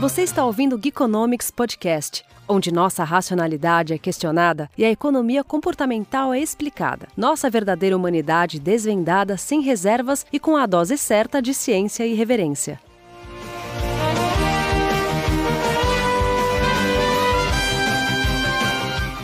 [0.00, 6.34] Você está ouvindo o Geekonomics Podcast, onde nossa racionalidade é questionada e a economia comportamental
[6.34, 7.06] é explicada.
[7.16, 12.80] Nossa verdadeira humanidade desvendada sem reservas e com a dose certa de ciência e reverência.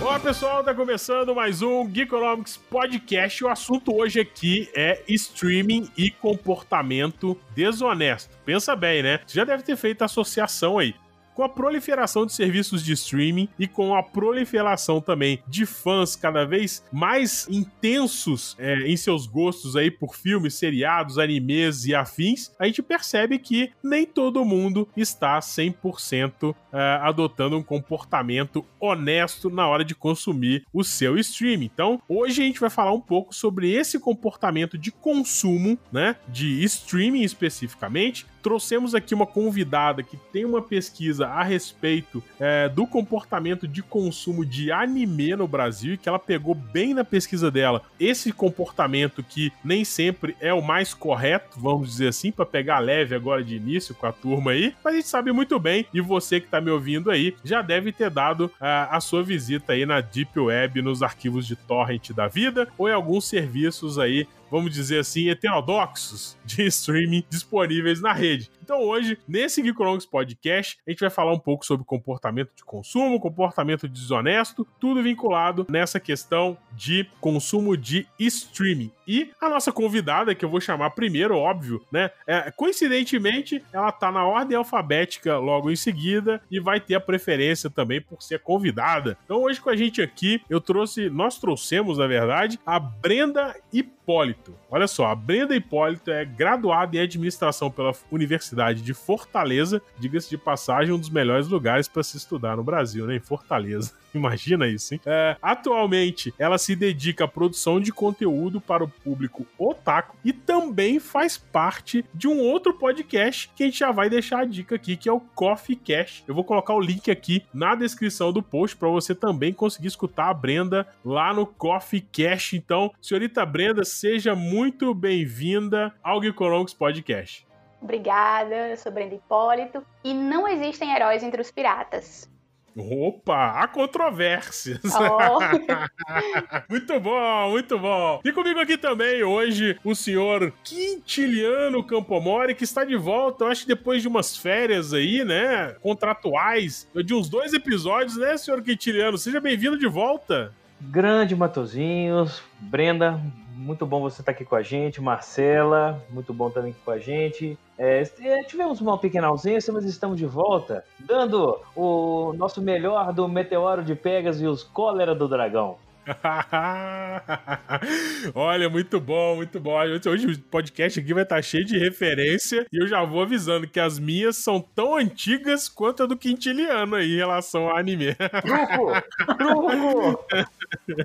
[0.00, 3.44] Olá pessoal, tá começando mais um Geekonomics Podcast.
[3.44, 8.36] O assunto hoje aqui é streaming e comportamento desonesto.
[8.44, 9.20] Pensa bem, né?
[9.26, 10.94] Você já deve ter feito associação aí
[11.36, 16.46] com a proliferação de serviços de streaming e com a proliferação também de fãs cada
[16.46, 22.64] vez mais intensos é, em seus gostos aí por filmes, seriados, animes e afins, a
[22.64, 29.84] gente percebe que nem todo mundo está 100% é, adotando um comportamento honesto na hora
[29.84, 31.70] de consumir o seu streaming.
[31.72, 36.64] Então, hoje a gente vai falar um pouco sobre esse comportamento de consumo, né, de
[36.64, 43.66] streaming especificamente, trouxemos aqui uma convidada que tem uma pesquisa a respeito é, do comportamento
[43.66, 47.82] de consumo de anime no Brasil e que ela pegou bem na pesquisa dela.
[47.98, 53.16] Esse comportamento que nem sempre é o mais correto, vamos dizer assim, para pegar leve
[53.16, 56.40] agora de início com a turma aí, mas a gente sabe muito bem e você
[56.40, 60.00] que tá me ouvindo aí já deve ter dado é, a sua visita aí na
[60.00, 65.00] Deep Web, nos arquivos de torrent da vida ou em alguns serviços aí vamos dizer
[65.00, 68.50] assim, heterodoxos de streaming disponíveis na rede.
[68.66, 73.20] Então hoje, nesse Geekonomics Podcast, a gente vai falar um pouco sobre comportamento de consumo,
[73.20, 78.90] comportamento desonesto, tudo vinculado nessa questão de consumo de streaming.
[79.06, 82.10] E a nossa convidada, que eu vou chamar primeiro, óbvio, né?
[82.26, 87.70] É, coincidentemente, ela tá na ordem alfabética logo em seguida e vai ter a preferência
[87.70, 89.16] também por ser convidada.
[89.24, 94.56] Então hoje com a gente aqui, eu trouxe, nós trouxemos, na verdade, a Brenda Hipólito.
[94.68, 100.38] Olha só, a Brenda Hipólito é graduada em administração pela Universidade de Fortaleza, diga-se de
[100.38, 103.16] passagem, um dos melhores lugares para se estudar no Brasil, né?
[103.16, 103.92] Em Fortaleza.
[104.14, 105.00] Imagina isso, hein?
[105.04, 110.98] É, atualmente, ela se dedica à produção de conteúdo para o público otaku e também
[110.98, 114.96] faz parte de um outro podcast que a gente já vai deixar a dica aqui,
[114.96, 116.24] que é o Coffee Cash.
[116.26, 120.30] Eu vou colocar o link aqui na descrição do post para você também conseguir escutar
[120.30, 122.54] a Brenda lá no Coffee Cash.
[122.54, 127.46] Então, senhorita Brenda, seja muito bem-vinda ao Geekonomics Podcast.
[127.86, 132.28] Obrigada, eu sou Brenda Hipólito e não existem heróis entre os piratas.
[132.76, 134.80] Opa, há controvérsias.
[134.82, 135.38] Oh.
[136.68, 138.20] muito bom, muito bom.
[138.24, 143.62] E comigo aqui também hoje o senhor Quintiliano Campomori, que está de volta, eu acho
[143.62, 149.16] que depois de umas férias aí, né, contratuais, de uns dois episódios, né, senhor Quintiliano?
[149.16, 150.52] Seja bem-vindo de volta.
[150.80, 153.22] Grande Matozinhos, Brenda,
[153.56, 155.00] muito bom você estar aqui com a gente.
[155.00, 157.58] Marcela, muito bom também com a gente.
[157.78, 163.26] É, é, tivemos uma pequena ausência, mas estamos de volta, dando o nosso melhor do
[163.26, 165.78] Meteoro de Pegas e os Cólera do Dragão.
[168.34, 169.74] Olha, muito bom, muito bom.
[170.06, 173.80] Hoje o podcast aqui vai estar cheio de referência e eu já vou avisando que
[173.80, 178.14] as minhas são tão antigas quanto a do Quintiliano aí em relação ao anime.
[178.14, 178.92] Truco!
[179.36, 180.24] Truco!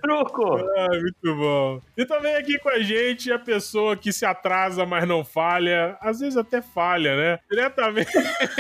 [0.02, 0.58] Truco!
[0.78, 1.82] Ah, muito bom.
[1.98, 6.20] E também aqui com a gente a pessoa que se atrasa, mas não falha, às
[6.20, 7.40] vezes até falha, né?
[7.50, 8.12] Diretamente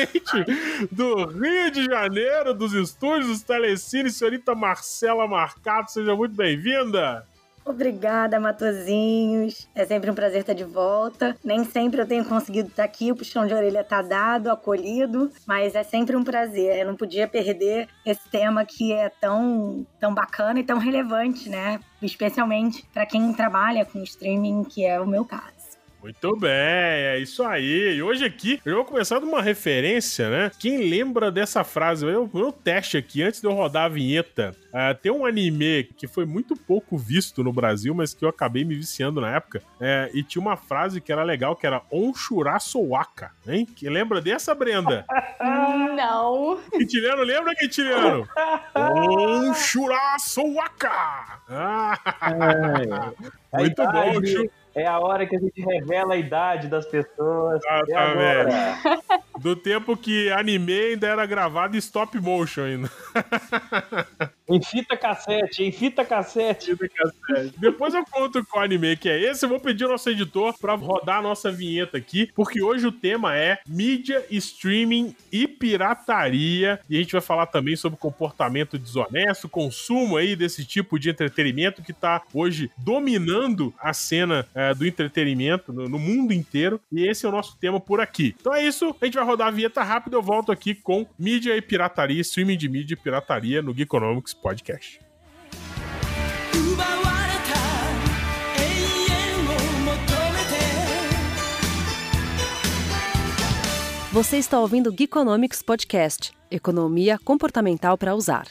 [0.91, 7.25] do Rio de Janeiro, dos estúdios dos Telecine, senhorita Marcela Marcato, seja muito muito bem-vinda!
[7.63, 9.69] Obrigada, Matozinhos.
[9.75, 11.37] É sempre um prazer estar de volta.
[11.43, 15.75] Nem sempre eu tenho conseguido estar aqui, o puxão de orelha está dado, acolhido, mas
[15.75, 16.79] é sempre um prazer.
[16.79, 21.79] Eu não podia perder esse tema que é tão, tão bacana e tão relevante, né?
[22.01, 25.60] Especialmente para quem trabalha com streaming, que é o meu caso.
[26.01, 27.95] Muito bem, é isso aí.
[27.95, 30.51] E hoje aqui eu vou começar de uma referência, né?
[30.59, 32.07] Quem lembra dessa frase?
[32.07, 36.07] Eu, meu teste aqui, antes de eu rodar a vinheta, uh, tem um anime que
[36.07, 39.61] foi muito pouco visto no Brasil, mas que eu acabei me viciando na época.
[39.79, 43.65] Uh, e tinha uma frase que era legal, que era Onshura Sowaka, hein?
[43.65, 45.05] Que lembra dessa, Brenda?
[45.95, 46.59] Não.
[46.71, 48.27] Quintiliano, lembra, Quintiliano?
[48.75, 51.41] Onshura Sowaka!
[51.47, 53.31] Ah, é.
[53.59, 54.21] Muito bom,
[54.75, 57.61] é a hora que a gente revela a idade das pessoas.
[57.63, 58.55] Exatamente.
[58.55, 62.89] É Do tempo que anime ainda era gravado em stop motion ainda.
[64.51, 66.75] Em fita cassete, em fita cassete.
[66.75, 67.53] Fita cassete.
[67.57, 69.45] Depois eu conto qual anime que é esse.
[69.45, 72.91] Eu vou pedir ao nosso editor pra rodar a nossa vinheta aqui, porque hoje o
[72.91, 76.81] tema é mídia, streaming e pirataria.
[76.89, 81.81] E a gente vai falar também sobre comportamento desonesto, consumo aí desse tipo de entretenimento
[81.81, 86.81] que tá hoje dominando a cena é, do entretenimento no, no mundo inteiro.
[86.91, 88.35] E esse é o nosso tema por aqui.
[88.39, 88.93] Então é isso.
[89.01, 90.17] A gente vai rodar a vinheta rápido.
[90.17, 94.99] Eu volto aqui com mídia e pirataria, streaming de mídia e pirataria no Geekonomics podcast.
[104.11, 108.45] Você está ouvindo o Geekonomics Podcast Economia Comportamental para Usar.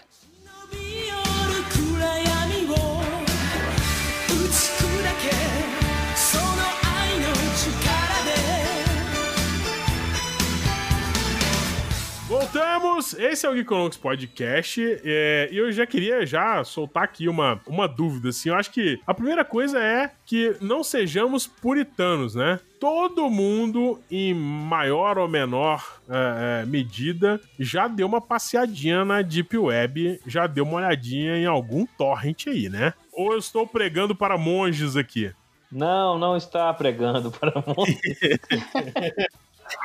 [13.01, 13.15] Voltamos!
[13.15, 17.89] Esse é o Geekonomics Podcast é, e eu já queria já soltar aqui uma, uma
[17.89, 22.61] dúvida, assim, eu acho que a primeira coisa é que não sejamos puritanos, né?
[22.79, 29.57] Todo mundo, em maior ou menor é, é, medida, já deu uma passeadinha na Deep
[29.57, 32.93] Web, já deu uma olhadinha em algum torrent aí, né?
[33.13, 35.33] Ou eu estou pregando para monges aqui?
[35.73, 38.41] Não, não está pregando para monte.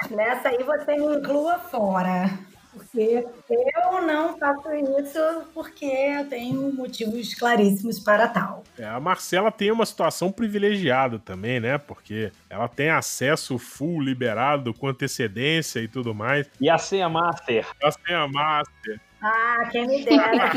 [0.09, 2.29] Nessa aí você me inclua fora.
[2.75, 3.23] Porque
[3.77, 8.63] eu não faço isso porque eu tenho motivos claríssimos para tal.
[8.77, 11.77] É, a Marcela tem uma situação privilegiada também, né?
[11.77, 16.49] Porque ela tem acesso full liberado com antecedência e tudo mais.
[16.59, 17.65] E a senha master?
[17.81, 18.99] A Master.
[19.21, 20.51] Ah, quem me dera.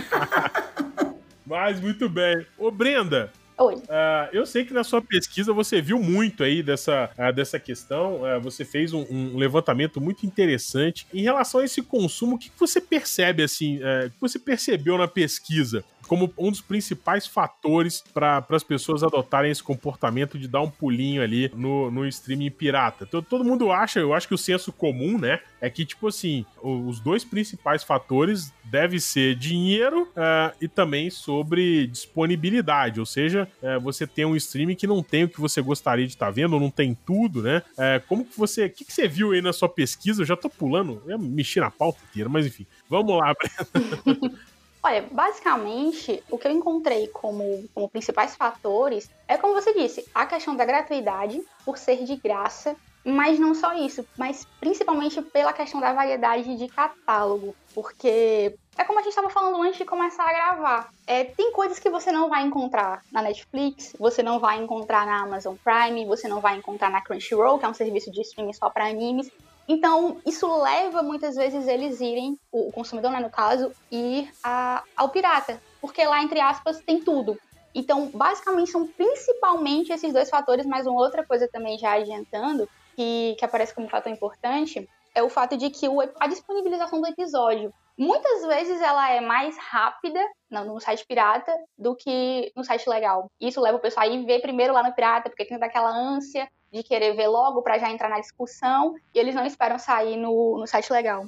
[1.47, 2.47] Mas muito bem.
[2.59, 3.83] Ô, Brenda, Oi.
[3.89, 8.25] ah, eu sei que na sua pesquisa você viu muito aí dessa, ah, dessa questão.
[8.25, 11.07] ah, você fez um, um levantamento muito interessante.
[11.13, 15.09] Em relação a esse consumo, o que você percebe, assim, o que você percebeu na
[15.09, 15.85] pesquisa?
[16.09, 21.23] Como um dos principais fatores para as pessoas adotarem esse comportamento de dar um pulinho
[21.23, 23.07] ali no, no streaming pirata.
[23.07, 25.41] Todo, todo mundo acha, eu acho que o senso comum, né?
[25.61, 31.87] É que, tipo assim, os dois principais fatores deve ser dinheiro ah, e também sobre
[31.87, 33.01] disponibilidade.
[33.01, 36.13] Ou seja, eh, você tem um streaming que não tem o que você gostaria de
[36.13, 37.63] estar vendo, ou não tem tudo, né?
[37.77, 38.67] Eh, como que você.
[38.67, 40.23] O que, que você viu aí na sua pesquisa?
[40.23, 42.67] Eu já tô pulando, eu mexer na pauta inteira, mas enfim.
[42.89, 43.35] Vamos lá,
[44.83, 50.25] Olha, basicamente, o que eu encontrei como, como principais fatores é, como você disse, a
[50.25, 55.81] questão da gratuidade, por ser de graça, mas não só isso, mas principalmente pela questão
[55.81, 60.33] da variedade de catálogo, porque é como a gente estava falando antes de começar a
[60.33, 60.89] gravar.
[61.07, 65.23] É, tem coisas que você não vai encontrar na Netflix, você não vai encontrar na
[65.23, 68.71] Amazon Prime, você não vai encontrar na Crunchyroll, que é um serviço de streaming só
[68.71, 69.29] para animes.
[69.69, 75.11] Então, isso leva muitas vezes eles irem, o consumidor, né, no caso, ir a- ao
[75.11, 75.61] pirata.
[75.81, 77.37] Porque lá, entre aspas, tem tudo.
[77.75, 82.67] Então, basicamente, são principalmente esses dois fatores, mas uma outra coisa também já adiantando,
[82.97, 87.07] que, que aparece como fator importante, é o fato de que o a disponibilização do
[87.07, 90.21] episódio, muitas vezes ela é mais rápida
[90.51, 93.27] no, no site pirata do que no site legal.
[93.41, 96.49] Isso leva o pessoal a ir ver primeiro lá no pirata, porque tem daquela ânsia
[96.73, 100.59] de querer ver logo para já entrar na discussão, e eles não esperam sair no,
[100.59, 101.25] no site legal.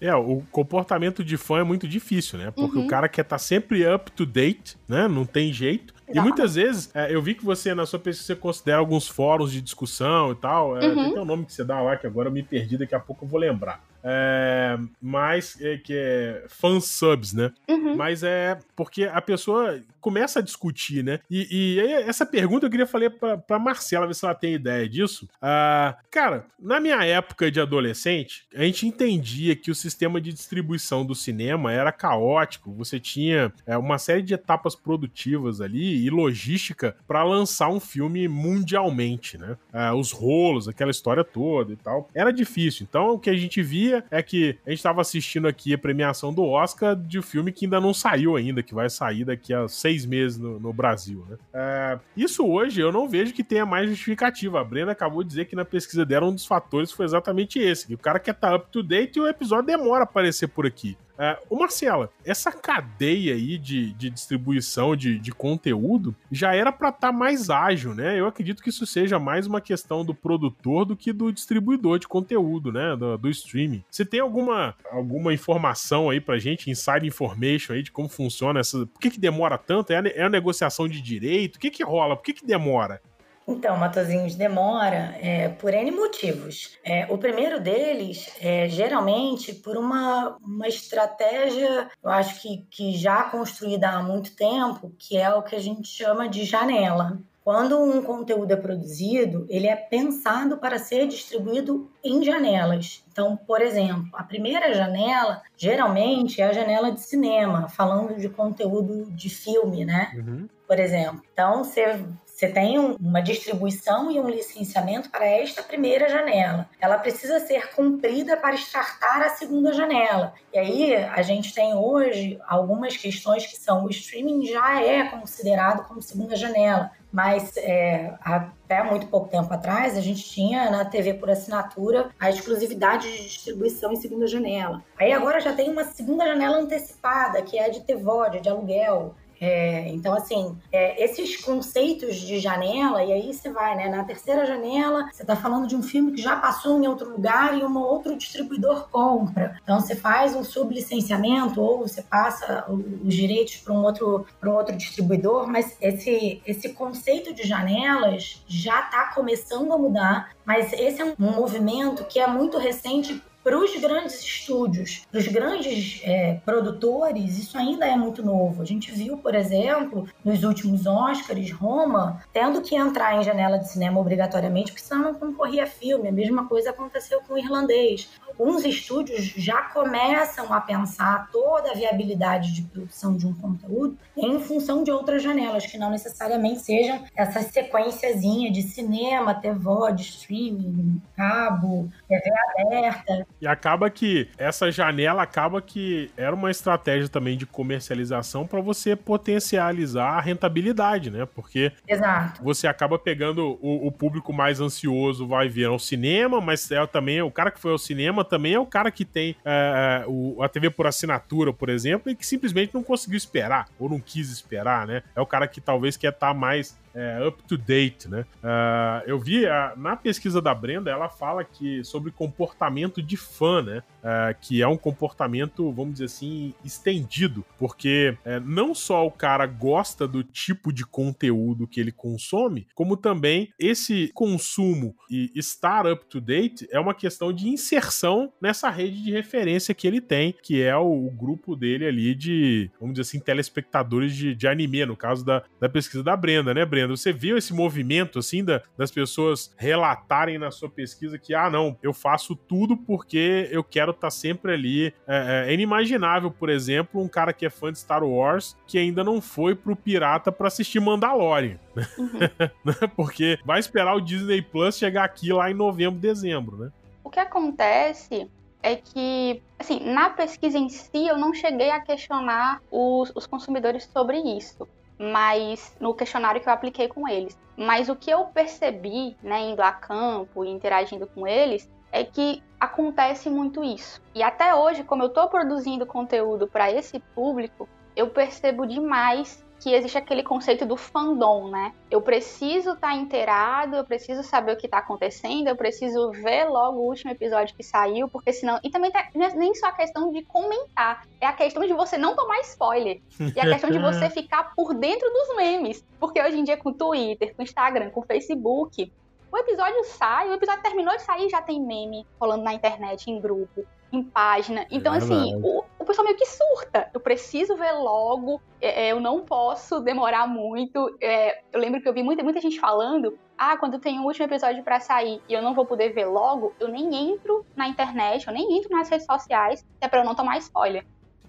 [0.00, 2.50] É, o comportamento de fã é muito difícil, né?
[2.50, 2.84] Porque Uhum.
[2.84, 5.06] o cara quer estar sempre up to date, né?
[5.08, 5.94] Não tem jeito.
[6.08, 6.26] E Exato.
[6.26, 9.62] muitas vezes, é, eu vi que você, na sua pesquisa, você considera alguns fóruns de
[9.62, 10.76] discussão e tal.
[10.76, 10.94] É, Uhum.
[10.94, 13.00] Tem até um nome que você dá lá, que agora eu me perdi, daqui a
[13.00, 13.82] pouco eu vou lembrar.
[14.04, 17.50] É, mas é, que é fansubs, né?
[17.68, 17.96] Uhum.
[17.96, 21.20] Mas é porque a pessoa começa a discutir, né?
[21.30, 24.86] E, e essa pergunta eu queria falar pra, pra Marcela, ver se ela tem ideia
[24.86, 25.26] disso.
[25.40, 31.06] Ah, cara, na minha época de adolescente, a gente entendia que o sistema de distribuição
[31.06, 32.74] do cinema era caótico.
[32.74, 38.28] Você tinha é, uma série de etapas produtivas ali e logística pra lançar um filme
[38.28, 39.56] mundialmente, né?
[39.72, 42.10] Ah, os rolos, aquela história toda e tal.
[42.14, 42.86] Era difícil.
[42.86, 46.32] Então, o que a gente via é que a gente estava assistindo aqui a premiação
[46.32, 49.68] do Oscar de um filme que ainda não saiu ainda, que vai sair daqui a
[49.68, 51.36] seis meses no, no Brasil, né?
[51.52, 54.60] É, isso hoje eu não vejo que tenha mais justificativa.
[54.60, 57.86] A Brenda acabou de dizer que na pesquisa dela um dos fatores foi exatamente esse,
[57.86, 60.66] que o cara quer estar up to date e o episódio demora a aparecer por
[60.66, 60.96] aqui.
[61.18, 66.88] É, ô Marcela, essa cadeia aí de, de distribuição de, de conteúdo já era para
[66.88, 68.18] estar mais ágil, né?
[68.18, 72.08] Eu acredito que isso seja mais uma questão do produtor do que do distribuidor de
[72.08, 72.96] conteúdo, né?
[72.96, 73.84] Do, do streaming.
[73.90, 78.86] Você tem alguma, alguma informação aí pra gente, inside information aí de como funciona essa.
[78.86, 79.92] Por que, que demora tanto?
[79.92, 81.56] É a, é a negociação de direito?
[81.56, 82.16] O que, que rola?
[82.16, 83.00] Por que, que demora?
[83.46, 86.78] Então, Matozinhos, demora é, por N motivos.
[86.82, 93.24] É, o primeiro deles é geralmente por uma, uma estratégia, eu acho que, que já
[93.24, 97.18] construída há muito tempo, que é o que a gente chama de janela.
[97.44, 103.04] Quando um conteúdo é produzido, ele é pensado para ser distribuído em janelas.
[103.12, 109.10] Então, por exemplo, a primeira janela geralmente é a janela de cinema, falando de conteúdo
[109.10, 110.10] de filme, né?
[110.16, 110.48] Uhum.
[110.66, 111.20] Por exemplo.
[111.34, 112.02] Então, você
[112.34, 116.68] você tem um- uma distribuição e um licenciamento para esta primeira janela.
[116.80, 120.34] Ela precisa ser cumprida para startar a segunda janela.
[120.52, 125.86] E aí a gente tem hoje algumas questões que são o streaming já é considerado
[125.86, 131.14] como segunda janela, mas é, até muito pouco tempo atrás a gente tinha na TV
[131.14, 134.82] por assinatura a exclusividade de distribuição em segunda janela.
[134.98, 139.14] Aí agora já tem uma segunda janela antecipada, que é a de TVOD, de aluguel.
[139.44, 143.90] É, então, assim, é, esses conceitos de janela, e aí você vai, né?
[143.90, 147.58] Na terceira janela, você está falando de um filme que já passou em outro lugar
[147.58, 149.60] e um outro distribuidor compra.
[149.62, 154.74] Então, você faz um sublicenciamento ou você passa os direitos para um outro um outro
[154.76, 161.04] distribuidor, mas esse, esse conceito de janelas já está começando a mudar, mas esse é
[161.04, 167.38] um movimento que é muito recente para os grandes estúdios, para os grandes é, produtores,
[167.38, 168.62] isso ainda é muito novo.
[168.62, 173.70] A gente viu, por exemplo, nos últimos Oscars, Roma tendo que entrar em janela de
[173.70, 176.08] cinema obrigatoriamente, porque senão não concorria filme.
[176.08, 178.08] A mesma coisa aconteceu com o irlandês.
[178.26, 184.40] Alguns estúdios já começam a pensar toda a viabilidade de produção de um conteúdo em
[184.40, 191.88] função de outras janelas, que não necessariamente sejam essa sequenciazinha de cinema, TVOD, streaming, cabo,
[192.08, 193.26] TV aberta.
[193.44, 198.96] E acaba que essa janela acaba que era uma estratégia também de comercialização para você
[198.96, 201.26] potencializar a rentabilidade, né?
[201.26, 202.42] Porque Exato.
[202.42, 207.20] você acaba pegando o, o público mais ansioso vai vir ao cinema, mas é também
[207.20, 210.48] o cara que foi ao cinema também é o cara que tem é, o, a
[210.48, 214.86] TV por assinatura, por exemplo, e que simplesmente não conseguiu esperar ou não quis esperar,
[214.86, 215.02] né?
[215.14, 218.24] É o cara que talvez quer estar mais é, up to date, né?
[218.42, 223.62] Ah, eu vi ah, na pesquisa da Brenda, ela fala que sobre comportamento de fã,
[223.62, 223.82] né?
[224.02, 229.46] Ah, que é um comportamento, vamos dizer assim, estendido, porque é, não só o cara
[229.46, 236.04] gosta do tipo de conteúdo que ele consome, como também esse consumo e estar up
[236.06, 240.62] to date é uma questão de inserção nessa rede de referência que ele tem, que
[240.62, 244.96] é o, o grupo dele ali de, vamos dizer assim, telespectadores de, de anime, no
[244.96, 246.83] caso da, da pesquisa da Brenda, né, Brenda?
[246.86, 251.76] Você viu esse movimento, assim, da- das pessoas relatarem na sua pesquisa que, ah, não,
[251.82, 254.94] eu faço tudo porque eu quero estar sempre ali.
[255.06, 259.04] É, é inimaginável, por exemplo, um cara que é fã de Star Wars que ainda
[259.04, 261.58] não foi pro Pirata pra assistir Mandalorian.
[262.64, 262.74] né?
[262.96, 266.70] porque vai esperar o Disney Plus chegar aqui lá em novembro, dezembro, né?
[267.02, 268.28] O que acontece
[268.62, 273.84] é que, assim, na pesquisa em si, eu não cheguei a questionar os, os consumidores
[273.92, 274.66] sobre isso,
[274.98, 277.38] mas no questionário que eu apliquei com eles.
[277.56, 282.42] Mas o que eu percebi, né, indo a campo e interagindo com eles, é que
[282.58, 284.00] acontece muito isso.
[284.14, 289.72] E até hoje, como eu estou produzindo conteúdo para esse público, eu percebo demais que
[289.74, 291.72] existe aquele conceito do fandom, né?
[291.90, 296.80] Eu preciso estar inteirado, eu preciso saber o que está acontecendo, eu preciso ver logo
[296.80, 298.60] o último episódio que saiu, porque senão.
[298.62, 301.96] E também tá- é nem só a questão de comentar, é a questão de você
[301.96, 303.00] não tomar spoiler.
[303.18, 305.82] E a questão de você ficar por dentro dos memes.
[305.98, 308.92] Porque hoje em dia, com Twitter, com Instagram, com Facebook,
[309.32, 313.18] o episódio sai, o episódio terminou de sair já tem meme rolando na internet, em
[313.18, 313.64] grupo,
[313.96, 314.66] em página.
[314.70, 315.40] Então, assim, verdade.
[315.42, 316.88] o, o pessoal meio que surta.
[316.92, 320.96] Eu preciso ver logo, é, é, eu não posso demorar muito.
[321.00, 324.26] É, eu lembro que eu vi muita, muita gente falando: ah, quando tem o último
[324.26, 328.26] episódio pra sair e eu não vou poder ver logo, eu nem entro na internet,
[328.26, 330.84] eu nem entro nas redes sociais, que é pra eu não tomar spoiler.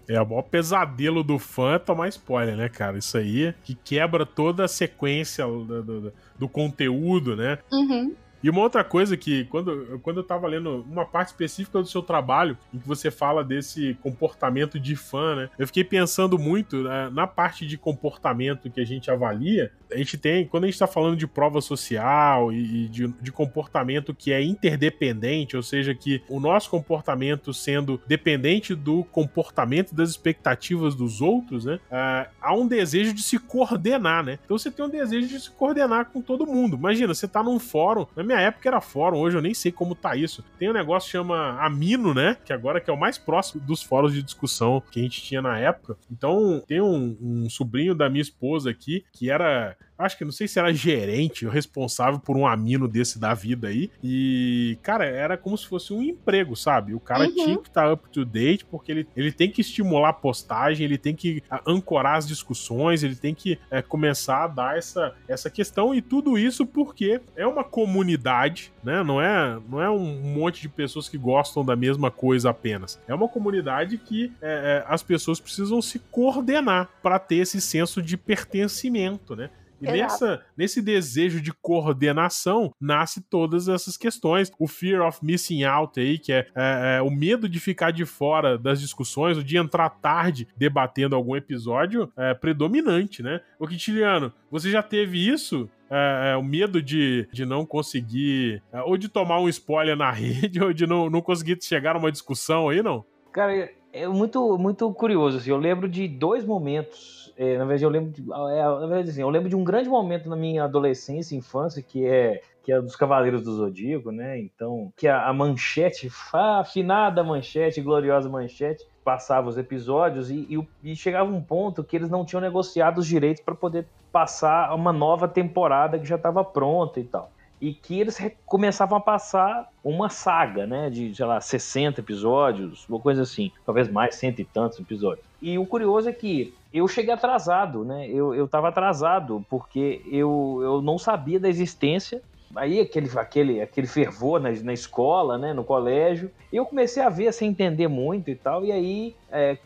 [0.08, 2.96] É o maior pesadelo do fã é tomar spoiler, né, cara?
[2.96, 7.58] Isso aí que quebra toda a sequência do, do- do conteúdo, né?
[7.72, 8.14] Uhum.
[8.46, 12.04] E uma outra coisa que, quando, quando eu tava lendo uma parte específica do seu
[12.04, 15.50] trabalho, em que você fala desse comportamento de fã, né?
[15.58, 19.72] Eu fiquei pensando muito né, na parte de comportamento que a gente avalia.
[19.92, 23.32] A gente tem, quando a gente tá falando de prova social e, e de, de
[23.32, 30.12] comportamento que é interdependente, ou seja, que o nosso comportamento sendo dependente do comportamento das
[30.12, 31.80] expectativas dos outros, né?
[31.92, 34.38] ah, há um desejo de se coordenar, né?
[34.46, 36.78] Então você tem um desejo de se coordenar com todo mundo.
[36.78, 39.96] Imagina, você tá num fórum, na minha época era fórum, hoje eu nem sei como
[39.96, 40.44] tá isso.
[40.58, 42.38] Tem um negócio que chama Amino, né?
[42.46, 45.42] Que agora que é o mais próximo dos fóruns de discussão que a gente tinha
[45.42, 45.98] na época.
[46.12, 50.48] Então, tem um, um sobrinho da minha esposa aqui que era acho que não sei
[50.48, 53.90] se era gerente ou responsável por um amino desse da vida aí.
[54.04, 56.94] E, cara, era como se fosse um emprego, sabe?
[56.94, 57.34] O cara Uhum.
[57.34, 60.98] tinha que estar up to date, porque ele, ele tem que estimular a postagem, ele
[60.98, 65.50] tem que ah, ancorar as discussões, ele tem que eh, começar a dar essa, essa
[65.50, 69.04] questão, e tudo isso porque é uma comunidade, né?
[69.04, 73.00] Não é, não é um monte de pessoas que gostam da mesma coisa apenas.
[73.08, 78.02] É uma comunidade que eh, eh, as pessoas precisam se coordenar para ter esse senso
[78.02, 79.50] de pertencimento, né?
[79.82, 79.98] E Exato.
[79.98, 84.52] nessa, nesse desejo de coordenação nasce todas essas questões.
[84.60, 88.06] O fear of missing out aí, que é, é, é, o medo de ficar de
[88.06, 93.42] fora das discussões, o de entrar tarde debatendo algum episódio, é predominante, né?
[93.60, 95.70] O Quintiliano, você já teve isso?
[95.90, 100.10] É, é, o medo de, de não conseguir, é, ou de tomar um spoiler na
[100.12, 103.06] rede, ou de não, não conseguir chegar numa discussão aí, não?
[103.32, 105.38] Cara, é- é muito, muito curioso.
[105.38, 107.25] Assim, eu lembro de dois momentos.
[107.38, 109.90] É, na verdade, eu lembro de, é, na verdade, assim, eu lembro de um grande
[109.90, 114.40] momento na minha adolescência e infância, que é que é dos Cavaleiros do Zodíaco, né?
[114.40, 120.92] Então, que a, a manchete, a afinada manchete, gloriosa manchete, passava os episódios e, e
[120.92, 124.92] e chegava um ponto que eles não tinham negociado os direitos para poder passar uma
[124.92, 127.32] nova temporada que já estava pronta e tal.
[127.62, 130.90] E que eles começavam a passar uma saga, né?
[130.90, 133.52] De, sei lá, 60 episódios, uma coisa assim.
[133.64, 135.26] Talvez mais, cento e tantos episódios.
[135.42, 138.08] E o curioso é que eu cheguei atrasado, né?
[138.10, 142.22] Eu, eu tava atrasado, porque eu, eu não sabia da existência.
[142.56, 145.54] Aí aquele, aquele, aquele fervor na, na escola, né?
[145.54, 146.32] No colégio.
[146.52, 148.64] E eu comecei a ver sem entender muito e tal.
[148.66, 149.58] E aí é,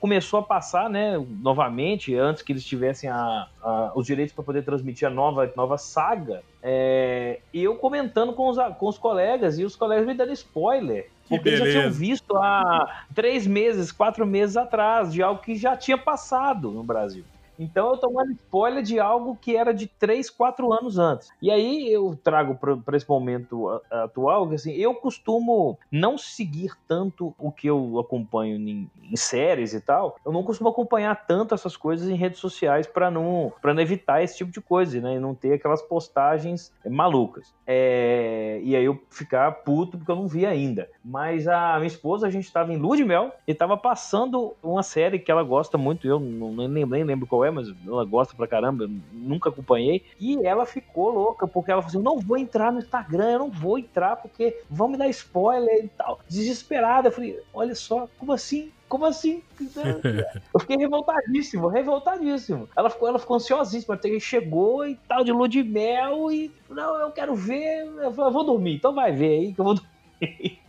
[0.00, 1.16] começou a passar, né?
[1.40, 5.78] Novamente, antes que eles tivessem a, a- os direitos para poder transmitir a nova, nova
[5.78, 6.42] saga.
[6.62, 11.04] É, e eu comentando com os, com os colegas e os colegas me dando spoiler.
[11.28, 15.54] Que Porque eles já tinham visto há três meses, quatro meses atrás, de algo que
[15.54, 17.24] já tinha passado no Brasil.
[17.58, 21.30] Então eu tomando spoiler de algo que era de três, quatro anos antes.
[21.40, 27.34] E aí eu trago para esse momento atual que assim, eu costumo não seguir tanto
[27.38, 30.16] o que eu acompanho em, em séries e tal.
[30.24, 34.22] Eu não costumo acompanhar tanto essas coisas em redes sociais para não, pra não evitar
[34.22, 35.16] esse tipo de coisa, né?
[35.16, 37.54] E não ter aquelas postagens malucas.
[37.66, 40.88] É, e aí eu ficar puto porque eu não vi ainda.
[41.04, 44.82] Mas a minha esposa, a gente estava em lua de mel e tava passando uma
[44.82, 48.04] série que ela gosta muito, eu não, nem, lembro- nem lembro qual é, mas ela
[48.04, 50.04] gosta pra caramba, nunca acompanhei.
[50.18, 53.50] E ela ficou louca, porque ela falou assim: não vou entrar no Instagram, eu não
[53.50, 56.20] vou entrar porque vão me dar spoiler e tal.
[56.28, 57.08] Desesperada.
[57.08, 58.70] Eu falei: olha só, como assim?
[58.88, 59.42] Como assim?
[60.54, 62.68] Eu fiquei revoltadíssimo, revoltadíssimo.
[62.76, 66.52] Ela ficou, ela ficou ansiosíssima, até que chegou e tal, de lua de mel, e
[66.68, 69.64] não, eu quero ver, eu falei, eu vou dormir, então vai ver aí que eu
[69.64, 69.74] vou
[70.20, 70.61] dormir.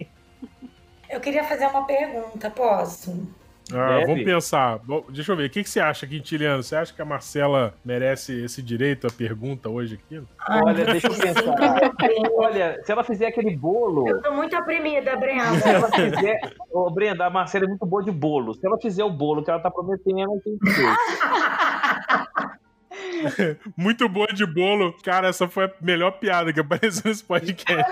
[1.13, 3.27] Eu queria fazer uma pergunta, posso?
[3.71, 4.79] Ah, vamos pensar.
[4.79, 5.45] Bom, Deixa eu ver.
[5.45, 6.63] O que, que você acha, Quintiliano?
[6.63, 10.21] Você acha que a Marcela merece esse direito à pergunta hoje aqui?
[10.49, 11.43] Olha, deixa eu pensar.
[12.35, 15.69] Olha, se ela fizer aquele bolo, Eu tô muito oprimida, se Brenda.
[15.69, 16.39] ela fizer.
[16.71, 18.55] Ô, Brenda, a Marcela é muito boa de bolo.
[18.55, 20.83] Se ela fizer o bolo que ela tá prometendo, ela tem que ter.
[23.77, 24.93] Muito boa de bolo.
[25.03, 27.91] Cara, essa foi a melhor piada que apareceu nesse podcast.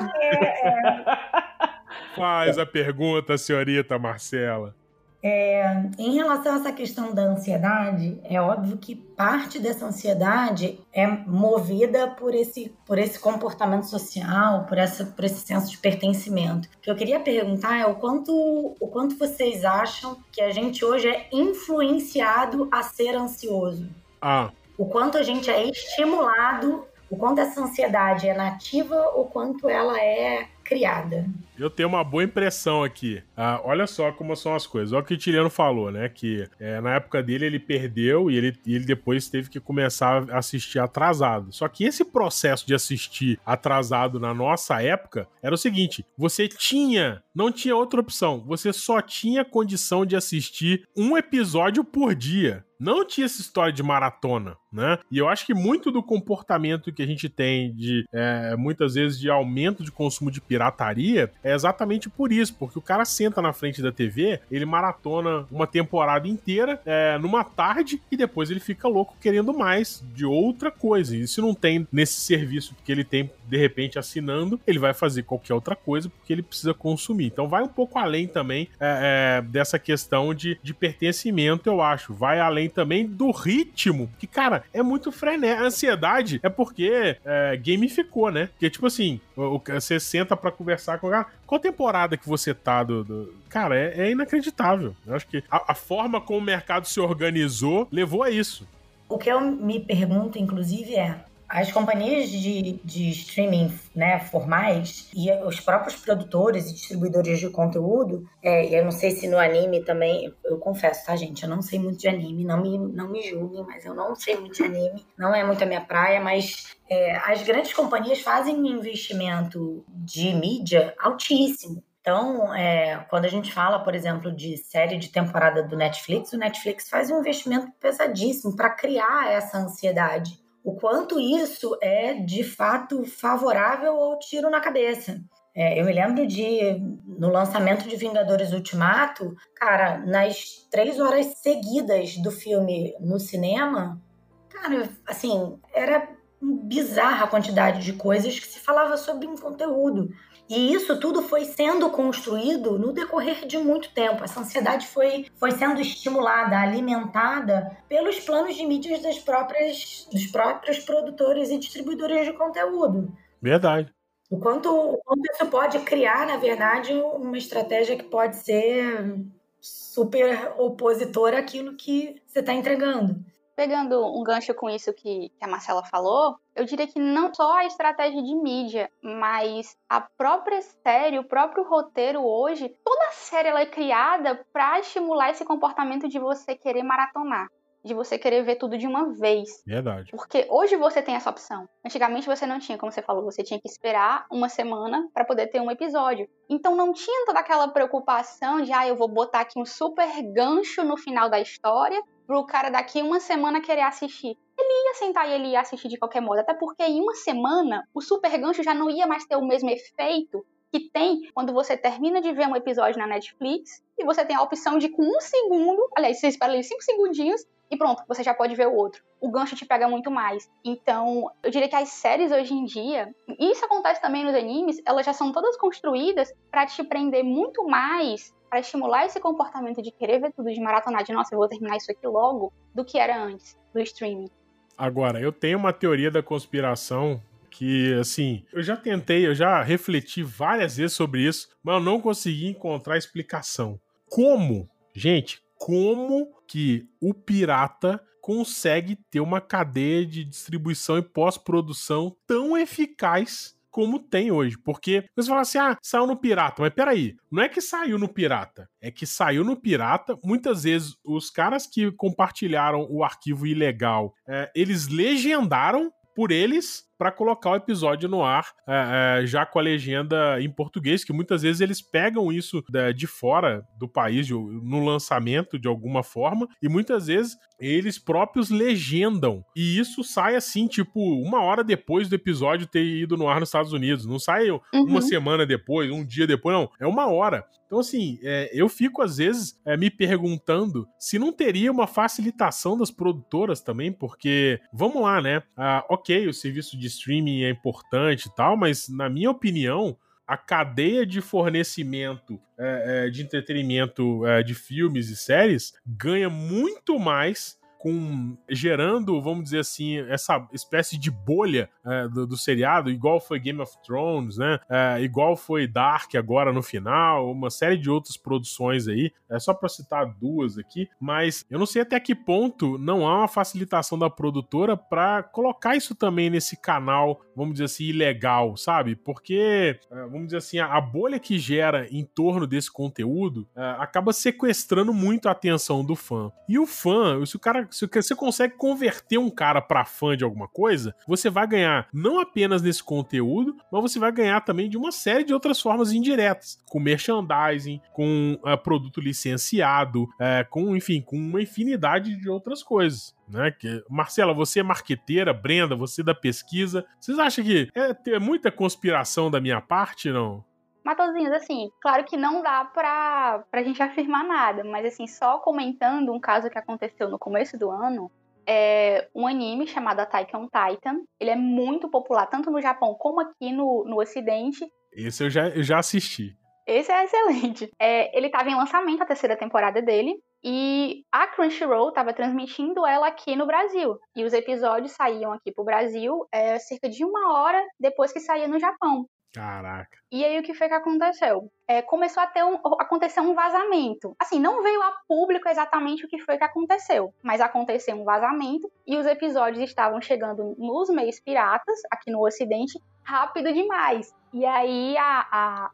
[2.15, 4.75] Faz a pergunta, senhorita Marcela.
[5.23, 11.05] É, em relação a essa questão da ansiedade, é óbvio que parte dessa ansiedade é
[11.05, 16.67] movida por esse, por esse comportamento social, por, essa, por esse senso de pertencimento.
[16.77, 20.83] O que eu queria perguntar é o quanto, o quanto vocês acham que a gente
[20.83, 23.87] hoje é influenciado a ser ansioso?
[24.19, 29.69] Ah, O quanto a gente é estimulado, o quanto essa ansiedade é nativa, o quanto
[29.69, 31.25] ela é criada.
[31.57, 33.21] eu tenho uma boa impressão aqui.
[33.35, 34.93] Ah, olha só como são as coisas.
[34.93, 36.09] Olha o que o Tiliano falou, né?
[36.09, 40.39] Que é, na época dele ele perdeu e ele, ele depois teve que começar a
[40.39, 41.51] assistir atrasado.
[41.51, 47.23] Só que esse processo de assistir atrasado na nossa época era o seguinte: você tinha,
[47.33, 48.43] não tinha outra opção.
[48.47, 52.65] Você só tinha condição de assistir um episódio por dia.
[52.81, 54.97] Não tinha essa história de maratona, né?
[55.11, 59.19] E eu acho que muito do comportamento que a gente tem de é, muitas vezes
[59.19, 63.53] de aumento de consumo de pirataria é exatamente por isso, porque o cara senta na
[63.53, 68.87] frente da TV, ele maratona uma temporada inteira é, numa tarde e depois ele fica
[68.87, 71.15] louco querendo mais de outra coisa.
[71.15, 75.21] E se não tem nesse serviço que ele tem de repente assinando, ele vai fazer
[75.21, 77.27] qualquer outra coisa porque ele precisa consumir.
[77.27, 82.11] Então vai um pouco além também é, é, dessa questão de, de pertencimento, eu acho.
[82.11, 85.63] Vai além também do ritmo, que, cara, é muito frenético.
[85.63, 88.47] A ansiedade é porque é, gamificou, né?
[88.47, 91.27] Porque, tipo assim, você senta pra conversar com o cara.
[91.45, 93.03] Qual temporada que você tá do.
[93.03, 94.95] do- Cara, é, é inacreditável.
[95.05, 98.67] Eu acho que a, a forma como o mercado se organizou levou a isso.
[99.09, 101.17] O que eu me pergunto, inclusive, é
[101.51, 108.25] as companhias de, de streaming né, formais e os próprios produtores e distribuidores de conteúdo,
[108.41, 111.43] é, eu não sei se no anime também, eu confesso, tá, gente?
[111.43, 114.37] Eu não sei muito de anime, não me, não me julguem, mas eu não sei
[114.37, 118.55] muito de anime, não é muito a minha praia, mas é, as grandes companhias fazem
[118.55, 121.83] um investimento de mídia altíssimo.
[121.99, 126.37] Então, é, quando a gente fala, por exemplo, de série de temporada do Netflix, o
[126.37, 133.03] Netflix faz um investimento pesadíssimo para criar essa ansiedade o quanto isso é de fato
[133.05, 135.21] favorável ao tiro na cabeça.
[135.53, 142.15] É, eu me lembro de, no lançamento de Vingadores Ultimato, cara, nas três horas seguidas
[142.17, 144.01] do filme no cinema,
[144.49, 146.07] cara, assim, era
[146.41, 150.09] bizarra a quantidade de coisas que se falava sobre um conteúdo.
[150.51, 154.21] E isso tudo foi sendo construído no decorrer de muito tempo.
[154.21, 160.79] Essa ansiedade foi, foi sendo estimulada, alimentada pelos planos de mídias das próprias, dos próprios
[160.79, 163.15] produtores e distribuidores de conteúdo.
[163.41, 163.93] Verdade.
[164.29, 169.23] O quanto, o quanto isso pode criar, na verdade, uma estratégia que pode ser
[169.61, 173.23] super opositora àquilo que você está entregando
[173.61, 177.65] pegando um gancho com isso que, a Marcela falou, eu diria que não só a
[177.67, 183.61] estratégia de mídia, mas a própria série, o próprio roteiro hoje, toda a série ela
[183.61, 187.49] é criada para estimular esse comportamento de você querer maratonar
[187.83, 189.63] de você querer ver tudo de uma vez.
[189.65, 190.11] Verdade.
[190.11, 191.67] Porque hoje você tem essa opção.
[191.83, 195.47] Antigamente você não tinha, como você falou, você tinha que esperar uma semana para poder
[195.47, 196.29] ter um episódio.
[196.47, 200.83] Então não tinha toda aquela preocupação de, ah, eu vou botar aqui um super gancho
[200.83, 201.99] no final da história
[202.31, 204.37] pro cara daqui uma semana querer assistir.
[204.57, 207.85] Ele ia sentar e ele ia assistir de qualquer modo, até porque em uma semana
[207.93, 211.75] o super gancho já não ia mais ter o mesmo efeito que tem quando você
[211.75, 215.19] termina de ver um episódio na Netflix e você tem a opção de com um
[215.19, 219.01] segundo, aliás, você espera ali cinco segundinhos e pronto, você já pode ver o outro.
[219.19, 220.49] O gancho te pega muito mais.
[220.63, 224.81] Então, eu diria que as séries hoje em dia, e isso acontece também nos animes,
[224.85, 229.91] elas já são todas construídas para te prender muito mais para estimular esse comportamento de
[229.91, 232.99] querer ver tudo, de maratonar, de nossa, eu vou terminar isso aqui logo, do que
[232.99, 234.29] era antes do streaming.
[234.77, 240.23] Agora, eu tenho uma teoria da conspiração que, assim, eu já tentei, eu já refleti
[240.23, 243.79] várias vezes sobre isso, mas eu não consegui encontrar explicação.
[244.09, 252.57] Como, gente, como que o pirata consegue ter uma cadeia de distribuição e pós-produção tão
[252.57, 254.57] eficaz como tem hoje.
[254.57, 256.61] Porque você fala assim: ah, saiu no Pirata.
[256.61, 260.19] Mas peraí, não é que saiu no Pirata, é que saiu no Pirata.
[260.23, 267.11] Muitas vezes os caras que compartilharam o arquivo ilegal, é, eles legendaram por eles para
[267.11, 271.41] colocar o episódio no ar é, é, já com a legenda em português, que muitas
[271.41, 276.47] vezes eles pegam isso de, de fora do país de, no lançamento de alguma forma
[276.61, 282.13] e muitas vezes eles próprios legendam e isso sai assim tipo uma hora depois do
[282.13, 284.61] episódio ter ido no ar nos Estados Unidos, não sai uhum.
[284.71, 287.43] uma semana depois, um dia depois, não, é uma hora.
[287.71, 292.77] Então, assim, é, eu fico às vezes é, me perguntando se não teria uma facilitação
[292.77, 295.41] das produtoras também, porque, vamos lá, né?
[295.55, 300.37] Ah, ok, o serviço de streaming é importante e tal, mas na minha opinião, a
[300.37, 307.59] cadeia de fornecimento é, é, de entretenimento é, de filmes e séries ganha muito mais
[307.81, 313.39] com gerando, vamos dizer assim, essa espécie de bolha é, do, do, seriado, igual foi
[313.39, 314.59] Game of Thrones, né?
[314.69, 319.11] É, igual foi Dark agora no final, uma série de outras produções aí.
[319.27, 323.19] É só para citar duas aqui, mas eu não sei até que ponto não há
[323.19, 328.95] uma facilitação da produtora para colocar isso também nesse canal, vamos dizer assim, ilegal, sabe?
[328.95, 334.13] Porque, é, vamos dizer assim, a, bolha que gera em torno desse conteúdo é, acaba
[334.13, 336.31] sequestrando muito a atenção do fã.
[336.47, 340.23] E o fã, se o cara se você consegue converter um cara para fã de
[340.23, 344.77] alguma coisa, você vai ganhar não apenas nesse conteúdo, mas você vai ganhar também de
[344.77, 351.01] uma série de outras formas indiretas, com merchandising, com uh, produto licenciado, uh, com, enfim,
[351.01, 353.15] com uma infinidade de outras coisas.
[353.27, 353.51] Né?
[353.51, 356.85] Que, Marcela, você é marqueteira, Brenda, você é da pesquisa.
[356.99, 360.43] Vocês acham que é, é muita conspiração da minha parte, não?
[360.83, 366.11] Matosinhos, assim, claro que não dá pra, pra gente afirmar nada, mas assim, só comentando
[366.11, 368.11] um caso que aconteceu no começo do ano,
[368.45, 371.03] é um anime chamado Attack on Titan.
[371.19, 374.65] Ele é muito popular, tanto no Japão como aqui no, no Ocidente.
[374.91, 376.35] Esse eu já, eu já assisti.
[376.65, 377.71] Esse é excelente.
[377.79, 383.07] É, ele estava em lançamento, a terceira temporada dele, e a Crunchyroll estava transmitindo ela
[383.07, 383.97] aqui no Brasil.
[384.15, 388.47] E os episódios saíam aqui pro Brasil é, cerca de uma hora depois que saía
[388.47, 389.05] no Japão.
[389.33, 389.97] Caraca.
[390.11, 391.49] E aí o que foi que aconteceu?
[391.65, 394.13] É, começou a ter um, acontecer um vazamento.
[394.19, 398.69] Assim, não veio a público exatamente o que foi que aconteceu, mas aconteceu um vazamento
[398.85, 404.13] e os episódios estavam chegando nos meios piratas, aqui no ocidente, rápido demais.
[404.33, 405.27] E aí a,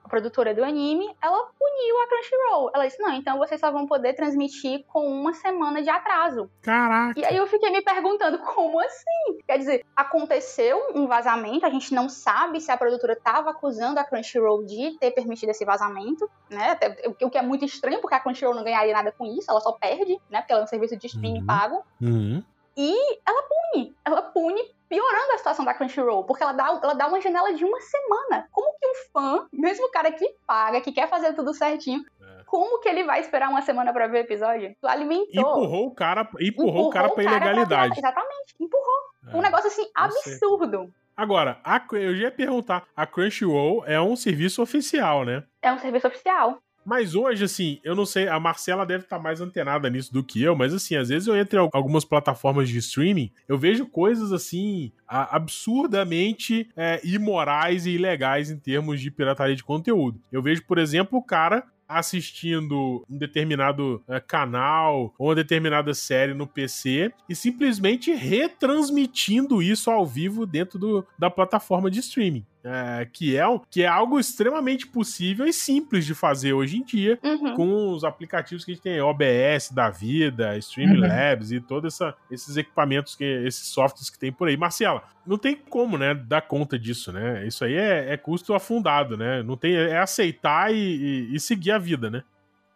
[0.04, 2.72] a produtora do anime, ela puniu a Crunchyroll.
[2.74, 6.50] Ela disse, não, então vocês só vão poder transmitir com uma semana de atraso.
[6.64, 7.20] Caraca.
[7.20, 9.40] E aí eu fiquei me perguntando, como assim?
[9.46, 14.04] Quer dizer, aconteceu um vazamento, a gente não sabe se a produtora estava acusando a
[14.04, 16.72] Crunchyroll de ter permitido esse vazamento, né?
[16.72, 19.62] Até- o que é muito estranho, porque a Crunchyroll não ganharia nada com isso, ela
[19.62, 20.40] só perde, né?
[20.42, 21.46] Porque ela é um serviço de streaming Uhum.
[21.46, 21.84] pago.
[22.02, 22.44] Uhum.
[22.76, 23.96] E ela pune.
[24.06, 27.64] Ela pune piorando a situação da Crunchyroll, porque ela dá, ela dá uma janela de
[27.66, 28.48] uma semana.
[28.52, 32.44] Como que um fã, mesmo o cara que paga, que quer fazer tudo certinho, É.
[32.46, 34.76] como que ele vai esperar uma semana pra ver o episódio?
[34.80, 35.28] Tu alimentou.
[35.42, 37.98] Empurrou o cara, empurrou, o cara pra ilegalidade.
[38.00, 38.88] Exatamente, empurrou.
[39.34, 39.44] Um É.
[39.44, 40.90] negócio assim absurdo.
[41.16, 45.44] Agora, a- eu já ia perguntar, a Crunchyroll é um serviço oficial, né?
[45.62, 46.60] É um serviço oficial.
[46.90, 50.42] Mas hoje, assim, eu não sei, a Marcela deve estar mais antenada nisso do que
[50.42, 53.86] eu, mas assim, às vezes eu entro em al- algumas plataformas de streaming, eu vejo
[53.88, 60.20] coisas assim, absurdamente é, imorais e ilegais em termos de pirataria de conteúdo.
[60.32, 66.34] Eu vejo, por exemplo, o cara assistindo um determinado é, canal ou uma determinada série
[66.34, 72.46] no PC e simplesmente retransmitindo isso ao vivo dentro do- da plataforma de streaming.
[72.70, 77.18] É, que, é, que é algo extremamente possível e simples de fazer hoje em dia
[77.24, 77.56] Uhum.
[77.56, 82.58] com os aplicativos que a gente tem, OBS da vida, Streamlabs e todos essa- esses
[82.58, 84.58] equipamentos, que, esses softwares que tem por aí.
[84.58, 87.46] Marcela, não tem como, né, dar conta disso, né?
[87.48, 89.42] Isso aí é, é custo afundado, né?
[89.44, 92.24] Não tem, é aceitar e, e- e seguir a vida, né?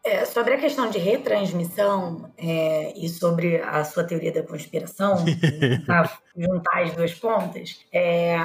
[0.04, 5.16] É, sobre a questão de retransmissão é, e sobre a sua teoria da conspiração,
[6.36, 8.36] juntar as duas pontas, é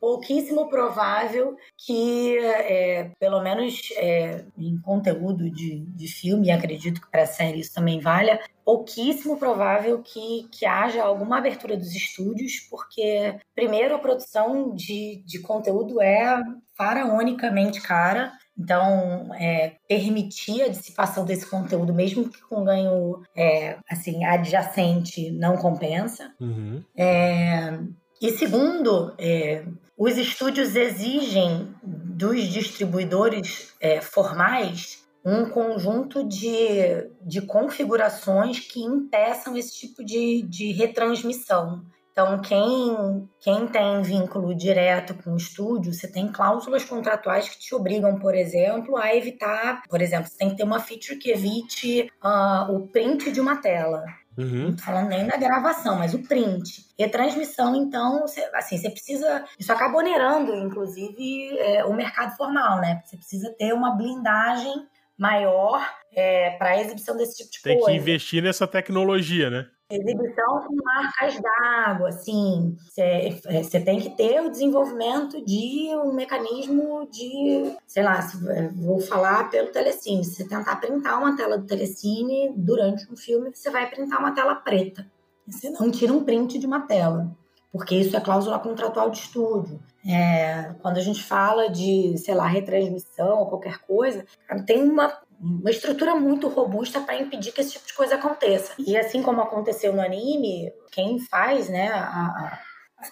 [0.00, 7.10] pouquíssimo provável que, é, pelo menos é, em conteúdo de, de filme, e acredito que
[7.10, 13.36] para série isso também valha, pouquíssimo provável que, que haja alguma abertura dos estúdios, porque,
[13.54, 16.42] primeiro, a produção de, de conteúdo é
[16.76, 18.32] faraonicamente cara.
[18.56, 25.56] Então, é, permitir a dissipação desse conteúdo, mesmo que com ganho é, assim adjacente, não
[25.56, 26.32] compensa.
[26.40, 26.80] Uhum.
[26.96, 27.76] É,
[28.22, 29.64] e segundo, é,
[29.96, 39.72] os estúdios exigem dos distribuidores é, formais um conjunto de, de configurações que impeçam esse
[39.74, 41.82] tipo de, de retransmissão.
[42.12, 47.74] Então, quem, quem tem vínculo direto com o estúdio, você tem cláusulas contratuais que te
[47.74, 49.82] obrigam, por exemplo, a evitar.
[49.88, 53.56] Por exemplo, você tem que ter uma feature que evite ah, o print de uma
[53.56, 54.04] tela.
[54.36, 54.68] Uhum.
[54.68, 56.86] Não tô falando nem da gravação, mas o print.
[56.98, 59.44] Retransmissão, então, você, assim, você precisa.
[59.58, 63.00] Isso acaba onerando, inclusive, é, o mercado formal, né?
[63.04, 65.80] Você precisa ter uma blindagem maior
[66.12, 67.96] é, para exibição desse tipo de Tem que coisa.
[67.96, 69.66] investir nessa tecnologia, né?
[69.90, 72.74] Exibição com marcas d'água, assim.
[72.88, 79.50] Você tem que ter o desenvolvimento de um mecanismo de, sei lá, é, vou falar
[79.50, 80.24] pelo telecine.
[80.24, 84.32] Se você tentar printar uma tela do telecine durante um filme, você vai printar uma
[84.32, 85.06] tela preta.
[85.46, 87.30] Você não tira um print de uma tela,
[87.70, 89.78] porque isso é cláusula contratual de estúdio.
[90.06, 94.24] É, quando a gente fala de, sei lá, retransmissão ou qualquer coisa,
[94.66, 98.72] tem uma uma estrutura muito robusta para impedir que esse tipo de coisa aconteça.
[98.78, 102.60] E assim como aconteceu no anime, quem faz né, a, a-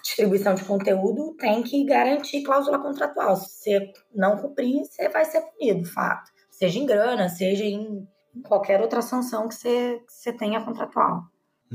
[0.01, 3.35] distribuição de conteúdo tem que garantir cláusula contratual.
[3.35, 6.31] Se você não cumprir, você vai ser punido, fato.
[6.49, 11.21] Seja em grana, seja em em qualquer outra sanção que você, que você tenha contratual.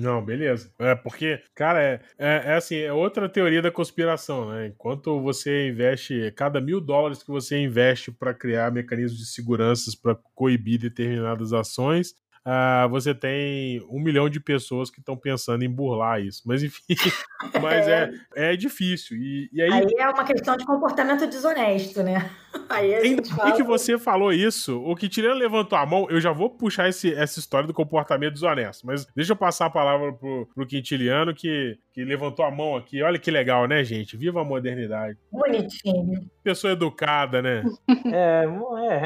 [0.01, 0.73] Não, beleza.
[0.79, 4.69] É, porque, cara, é, é, é assim, é outra teoria da conspiração, né?
[4.69, 10.15] Enquanto você investe, cada mil dólares que você investe para criar mecanismos de seguranças para
[10.37, 16.21] coibir determinadas ações, ah, você tem um milhão de pessoas que estão pensando em burlar
[16.21, 16.43] isso.
[16.47, 16.83] Mas enfim,
[17.61, 19.17] mas é, é difícil.
[19.17, 22.31] E, e aí, Aí é uma questão de comportamento desonesto, né?
[22.69, 23.53] Aí a Em que fala...
[23.53, 27.39] que você falou isso, o Quintiliano levantou a mão, eu já vou puxar esse- essa
[27.39, 32.05] história do comportamento desonesto, mas deixa eu passar a palavra pro, pro Quintiliano que, que
[32.05, 33.03] levantou a mão aqui.
[33.03, 34.17] Olha que legal, né, gente?
[34.17, 35.17] Viva a modernidade.
[35.31, 36.29] Bonitinho.
[36.43, 37.63] Pessoa educada, né?
[38.13, 38.45] É,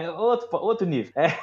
[0.05, 1.13] é outro, outro nível.
[1.17, 1.37] É.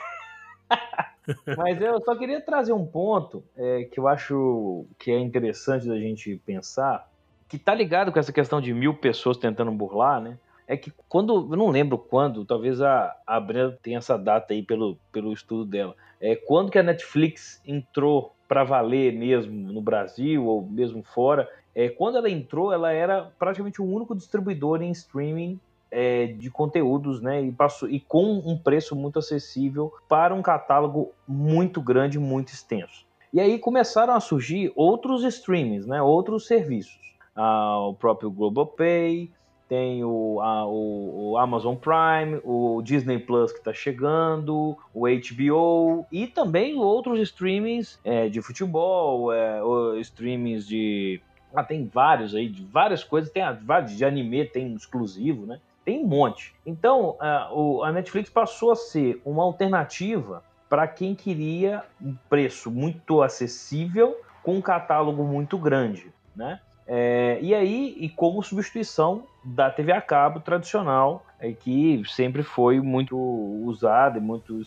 [1.57, 5.97] Mas eu só queria trazer um ponto é, que eu acho que é interessante da
[5.97, 7.09] gente pensar,
[7.47, 10.37] que tá ligado com essa questão de mil pessoas tentando burlar, né?
[10.67, 14.61] É que quando, eu não lembro quando, talvez a, a Brenda tenha essa data aí
[14.61, 15.95] pelo, pelo estudo dela.
[16.21, 21.89] É, quando que a Netflix entrou para valer mesmo no Brasil ou mesmo fora, é,
[21.89, 25.59] quando ela entrou, ela era praticamente o único distribuidor em streaming
[25.91, 27.41] é, de conteúdos, né?
[27.41, 33.05] E, passou, e com um preço muito acessível para um catálogo muito grande, muito extenso.
[33.31, 36.01] E aí começaram a surgir outros streamings, né?
[36.01, 36.99] Outros serviços.
[37.35, 39.31] Ah, o próprio Globopay,
[39.69, 46.07] tem o, a, o, o, Amazon Prime, o Disney Plus que está chegando, o HBO
[46.11, 49.61] e também outros streamings é, de futebol, é,
[50.01, 51.21] streamings de.
[51.53, 55.59] Ah, tem vários aí, de várias coisas, tem vários de anime, tem exclusivo, né?
[55.83, 56.53] Tem um monte.
[56.65, 62.69] Então, a, o, a Netflix passou a ser uma alternativa para quem queria um preço
[62.69, 66.59] muito acessível com um catálogo muito grande, né?
[66.91, 72.81] É, e aí, e como substituição da TV a cabo tradicional, é, que sempre foi
[72.81, 74.61] muito usada e muito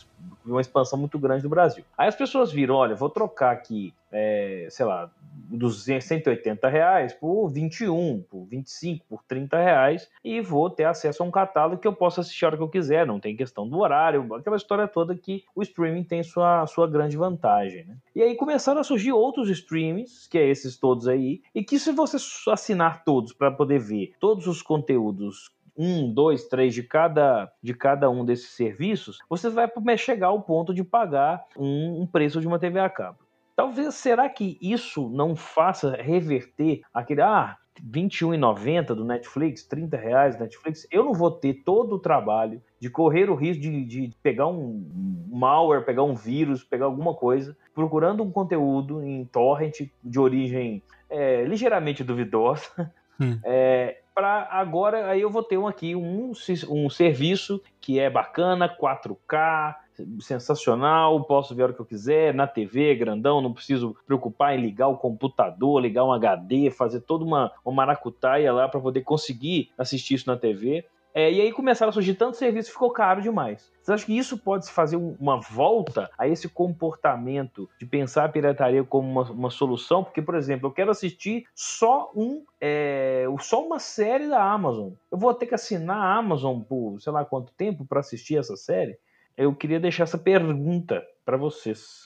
[0.44, 1.84] uma expansão muito grande no Brasil.
[1.96, 5.10] Aí as pessoas viram, olha, vou trocar aqui, é, sei lá,
[5.48, 11.26] dos 180 reais por 21, por 25, por 30 reais e vou ter acesso a
[11.26, 13.78] um catálogo que eu possa assistir a hora que eu quiser, não tem questão do
[13.78, 17.84] horário, aquela história toda que o streaming tem sua, sua grande vantagem.
[17.84, 17.96] Né?
[18.14, 21.92] E aí começaram a surgir outros streamings, que é esses todos aí, e que se
[21.92, 22.16] você
[22.50, 28.10] assinar todos para poder ver todos os conteúdos um, dois, três de cada, de cada
[28.10, 32.58] um desses serviços, você vai chegar ao ponto de pagar um, um preço de uma
[32.58, 33.18] TV a cabo.
[33.54, 40.42] Talvez, será que isso não faça reverter aquele, ah, R$21,90 do Netflix, 30 reais do
[40.42, 44.46] Netflix, eu não vou ter todo o trabalho de correr o risco de, de, pegar
[44.46, 50.82] um malware, pegar um vírus, pegar alguma coisa, procurando um conteúdo em torrent de origem
[51.08, 53.38] é, ligeiramente duvidosa, hum.
[53.44, 56.32] é, para agora aí eu vou ter um, aqui um,
[56.68, 59.74] um serviço que é bacana, 4K,
[60.20, 64.88] sensacional, posso ver o que eu quiser, na TV, grandão, não preciso preocupar em ligar
[64.88, 70.14] o computador, ligar um HD, fazer toda uma, uma maracutaia lá para poder conseguir assistir
[70.14, 70.84] isso na TV.
[71.14, 73.70] É, e aí começaram a surgir tanto serviço ficou caro demais.
[73.82, 78.82] Você acha que isso pode fazer uma volta a esse comportamento de pensar a pirataria
[78.82, 80.02] como uma, uma solução?
[80.02, 84.92] Porque, por exemplo, eu quero assistir só um é, só uma série da Amazon.
[85.10, 88.56] Eu vou ter que assinar a Amazon por sei lá quanto tempo para assistir essa
[88.56, 88.98] série?
[89.36, 92.04] Eu queria deixar essa pergunta para vocês.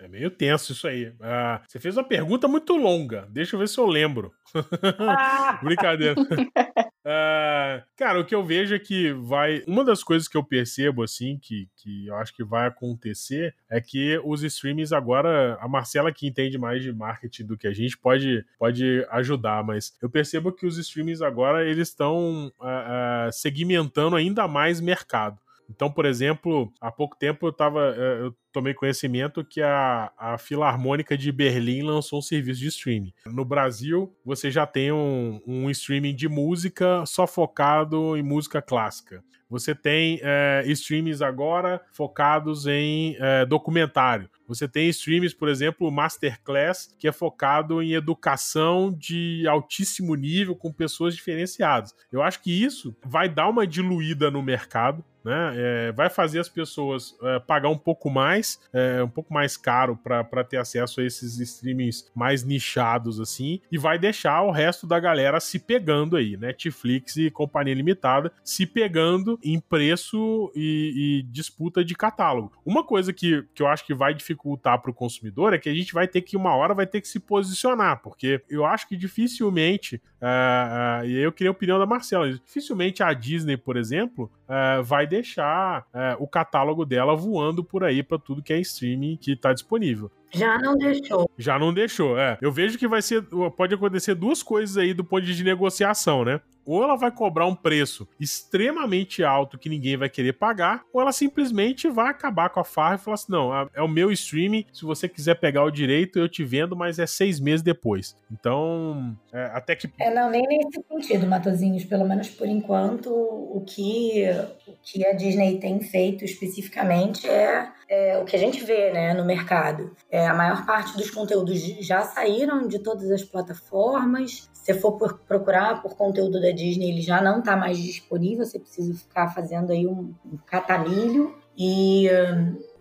[0.00, 1.12] É meio tenso isso aí.
[1.20, 3.26] Ah, você fez uma pergunta muito longa.
[3.30, 4.32] Deixa eu ver se eu lembro.
[5.00, 5.58] Ah.
[5.62, 6.14] Brincadeira.
[7.10, 9.62] Ah, cara, o que eu vejo é que vai.
[9.66, 13.80] Uma das coisas que eu percebo, assim, que, que eu acho que vai acontecer é
[13.80, 15.56] que os streamings agora.
[15.58, 19.96] A Marcela, que entende mais de marketing do que a gente, pode, pode ajudar, mas
[20.02, 25.38] eu percebo que os streamings agora eles estão ah, ah, segmentando ainda mais mercado.
[25.68, 27.94] Então, por exemplo, há pouco tempo eu tava.
[27.96, 33.12] Eh, eu tomei conhecimento que a, a Filarmônica de Berlim lançou um serviço de streaming.
[33.26, 39.22] No Brasil, você já tem um, um streaming de música só focado em música clássica.
[39.48, 44.28] Você tem é, streams agora focados em é, documentário.
[44.48, 50.72] Você tem streams, por exemplo, Masterclass, que é focado em educação de altíssimo nível com
[50.72, 51.94] pessoas diferenciadas.
[52.10, 55.04] Eu acho que isso vai dar uma diluída no mercado.
[55.24, 55.52] Né?
[55.56, 59.94] É, vai fazer as pessoas é, pagar um pouco mais, é, um pouco mais caro
[59.96, 64.98] para ter acesso a esses streamings mais nichados assim, e vai deixar o resto da
[64.98, 71.84] galera se pegando aí, Netflix e companhia limitada se pegando em preço e, e disputa
[71.84, 72.52] de catálogo.
[72.64, 75.74] Uma coisa que, que eu acho que vai dificultar para o consumidor é que a
[75.74, 78.96] gente vai ter que uma hora vai ter que se posicionar, porque eu acho que
[78.96, 83.76] dificilmente, uh, uh, e aí eu queria a opinião da Marcela, dificilmente a Disney, por
[83.76, 85.86] exemplo, uh, vai deixar
[86.18, 90.10] o catálogo dela voando por aí para tudo que é streaming que está disponível.
[90.30, 91.30] Já não deixou.
[91.38, 92.36] Já não deixou, é.
[92.40, 93.22] Eu vejo que vai ser.
[93.56, 96.40] Pode acontecer duas coisas aí do ponto de negociação, né?
[96.66, 101.12] Ou ela vai cobrar um preço extremamente alto que ninguém vai querer pagar, ou ela
[101.12, 104.84] simplesmente vai acabar com a farra e falar assim: não, é o meu streaming, se
[104.84, 108.14] você quiser pegar o direito, eu te vendo, mas é seis meses depois.
[108.30, 109.90] Então, é, até que.
[109.98, 111.84] É, não, nem nesse sentido, Matozinhos.
[111.86, 114.24] Pelo menos por enquanto, o que,
[114.66, 119.14] o que a Disney tem feito especificamente é, é o que a gente vê né,
[119.14, 119.94] no mercado.
[120.10, 124.48] É, a maior parte dos conteúdos já saíram de todas as plataformas.
[124.52, 124.92] Se for
[125.26, 128.44] procurar por conteúdo da Disney, ele já não está mais disponível.
[128.44, 131.34] Você precisa ficar fazendo aí um, um catamilho.
[131.56, 132.08] E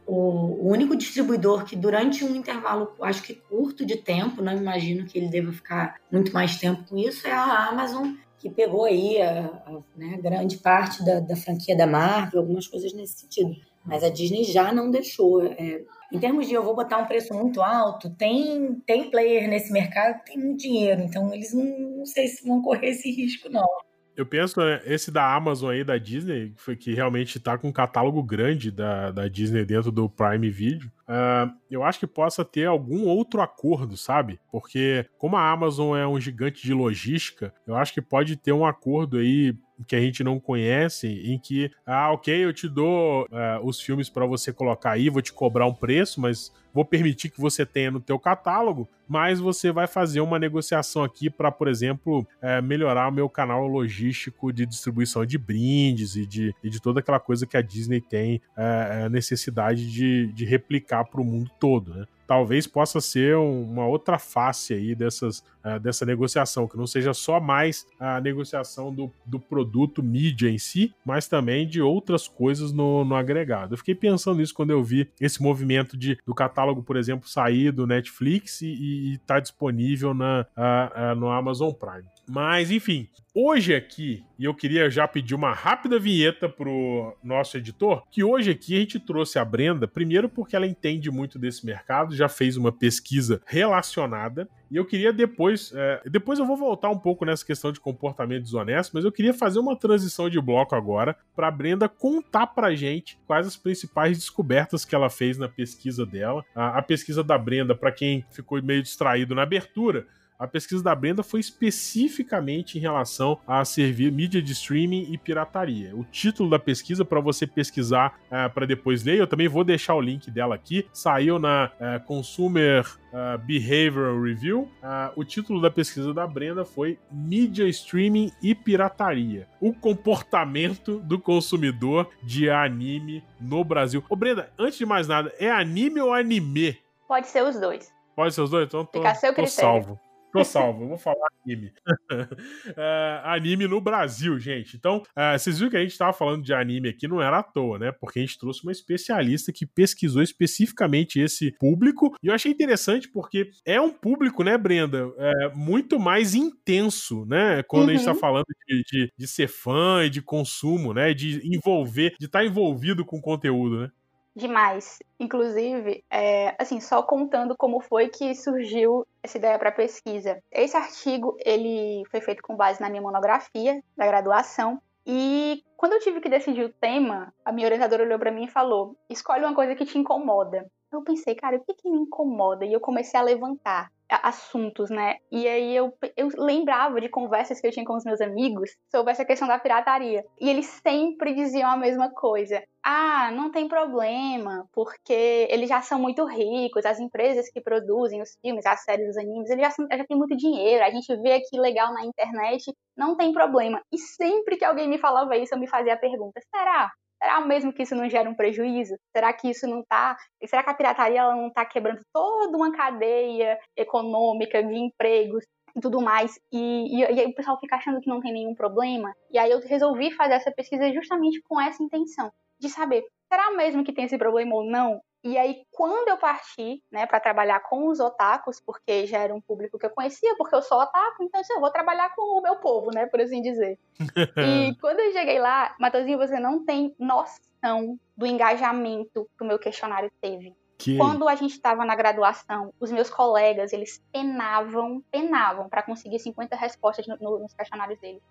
[0.07, 5.05] um, o, único distribuidor que durante um intervalo, acho que curto de tempo, não imagino
[5.05, 9.21] que ele deva ficar muito mais tempo com isso, é a Amazon, que pegou aí
[9.21, 13.55] a, a né, grande parte da, da, franquia da Marvel, algumas coisas nesse sentido.
[13.83, 15.45] Mas a Disney já não deixou.
[15.45, 19.71] É, em termos de eu vou botar um preço muito alto, tem, tem player nesse
[19.71, 23.49] mercado que tem muito dinheiro, então eles não, não sei se vão correr esse risco,
[23.49, 23.67] não.
[24.15, 28.23] Eu penso, né, esse da Amazon aí, da Disney, que realmente tá com um catálogo
[28.23, 30.91] grande da, da Disney dentro do Prime Video.
[31.07, 34.39] Ah, eu acho que possa ter algum outro acordo, sabe?
[34.51, 38.65] Porque, como a Amazon é um gigante de logística, eu acho que pode ter um
[38.65, 39.55] acordo aí
[39.85, 44.09] que a gente não conhece, em que, ah, ok, eu te dou ah, os filmes
[44.09, 47.91] para você colocar aí, vou te cobrar um preço, mas vou permitir que você tenha
[47.91, 53.07] no teu catálogo, mas você vai fazer uma negociação aqui para, por exemplo, eh, melhorar
[53.07, 57.47] o meu canal logístico de distribuição de brindes e de, e de toda aquela coisa
[57.47, 62.05] que a Disney tem eh, necessidade de, de replicar para o mundo todo, né?
[62.27, 67.13] Talvez possa ser um- uma outra face aí dessas, eh, dessa negociação, que não seja
[67.13, 72.73] só mais a negociação do, do produto mídia em si, mas também de outras coisas
[72.73, 73.73] no, no agregado.
[73.73, 77.71] Eu fiquei pensando nisso quando eu vi esse movimento de, do catálogo, por exemplo, sair
[77.71, 82.03] do Netflix e estar disponível na, ah, ah, no Amazon Prime.
[82.27, 88.03] Mas, enfim, hoje aqui, e eu queria já pedir uma rápida vinheta pro nosso editor,
[88.11, 92.15] que hoje aqui a gente trouxe a Brenda, primeiro porque ela entende muito desse mercado,
[92.15, 96.97] já fez uma pesquisa relacionada, e eu queria depois, é, depois eu vou voltar um
[96.97, 101.15] pouco nessa questão de comportamento desonesto, mas eu queria fazer uma transição de bloco agora
[101.33, 106.43] para Brenda contar pra gente quais as principais descobertas que ela fez na pesquisa dela.
[106.53, 110.05] A, a pesquisa da Brenda, para quem ficou meio distraído na abertura,
[110.39, 115.95] a pesquisa da Brenda foi especificamente em relação a servir mídia de streaming e pirataria.
[115.95, 118.19] O título da pesquisa, para você pesquisar
[118.53, 120.87] para depois ler, eu também vou deixar o link dela aqui.
[120.93, 124.69] Saiu na eh, Consumer eh, Behavioral Review.
[124.81, 131.19] Ah, o título da pesquisa da Brenda foi Mídia Streaming e Pirataria: O comportamento do
[131.19, 134.03] consumidor de anime no Brasil.
[134.09, 136.77] Ô, Brenda, antes de mais nada, é anime ou anime?
[137.07, 137.91] Pode ser os dois.
[138.15, 138.67] Pode ser os dois?
[138.67, 139.61] Então tô, Fica seu tô critério.
[139.61, 140.06] salvo.
[140.31, 141.71] Tô salvo, eu vou falar anime.
[142.77, 144.75] É, anime no Brasil, gente.
[144.75, 147.43] Então, é, vocês viram que a gente tava falando de anime aqui, não era à
[147.43, 147.91] toa, né?
[147.91, 152.13] Porque a gente trouxe uma especialista que pesquisou especificamente esse público.
[152.21, 155.09] E eu achei interessante porque é um público, né, Brenda?
[155.17, 157.63] É, muito mais intenso, né?
[157.63, 158.19] Quando a gente tá Uhum.
[158.19, 161.13] falando de, de, de ser fã e de consumo, né?
[161.13, 163.91] De envolver, de estar envolvido com o conteúdo, né?
[164.37, 164.99] Demais.
[165.19, 170.39] Inclusive, é, assim, só contando como foi que surgiu essa ideia para pesquisa.
[170.51, 174.79] Esse artigo, ele foi feito com base na minha monografia da graduação.
[175.07, 178.51] E quando eu tive que decidir o tema, a minha orientadora olhou para mim e
[178.51, 180.69] falou: "Escolhe uma coisa que te incomoda".
[180.93, 182.63] Eu pensei, cara, o que, que me incomoda?
[182.63, 185.17] E eu comecei a levantar assuntos, né?
[185.31, 189.11] E aí eu, eu lembrava de conversas que eu tinha com os meus amigos sobre
[189.11, 190.23] essa questão da pirataria.
[190.39, 192.63] E eles sempre diziam a mesma coisa.
[192.83, 198.37] Ah, não tem problema, porque eles já são muito ricos, as empresas que produzem os
[198.41, 201.33] filmes, as séries, os animes, eles já, são, já têm muito dinheiro, a gente vê
[201.33, 203.81] aqui legal na internet, não tem problema.
[203.91, 206.89] E sempre que alguém me falava isso, eu me fazia a pergunta: será?
[207.21, 208.95] Será mesmo que isso não gera um prejuízo?
[209.15, 210.15] Será que isso não tá.
[210.45, 215.43] Será que a pirataria ela não tá quebrando toda uma cadeia econômica de empregos
[215.75, 216.39] e tudo mais?
[216.51, 219.13] E, e, e aí o pessoal fica achando que não tem nenhum problema.
[219.31, 223.83] E aí eu resolvi fazer essa pesquisa justamente com essa intenção, de saber, será mesmo
[223.83, 225.01] que tem esse problema ou não?
[225.23, 229.41] E aí, quando eu parti, né, para trabalhar com os otakus, porque já era um
[229.41, 232.57] público que eu conhecia, porque eu sou otaku, então eu vou trabalhar com o meu
[232.57, 233.77] povo, né, por assim dizer.
[234.37, 239.59] E quando eu cheguei lá, Matheusinho, você não tem noção do engajamento que o meu
[239.59, 240.55] questionário teve.
[240.77, 240.95] Que...
[240.97, 246.55] Quando a gente estava na graduação, os meus colegas, eles penavam, penavam para conseguir 50
[246.55, 248.21] respostas no- no- nos questionários deles.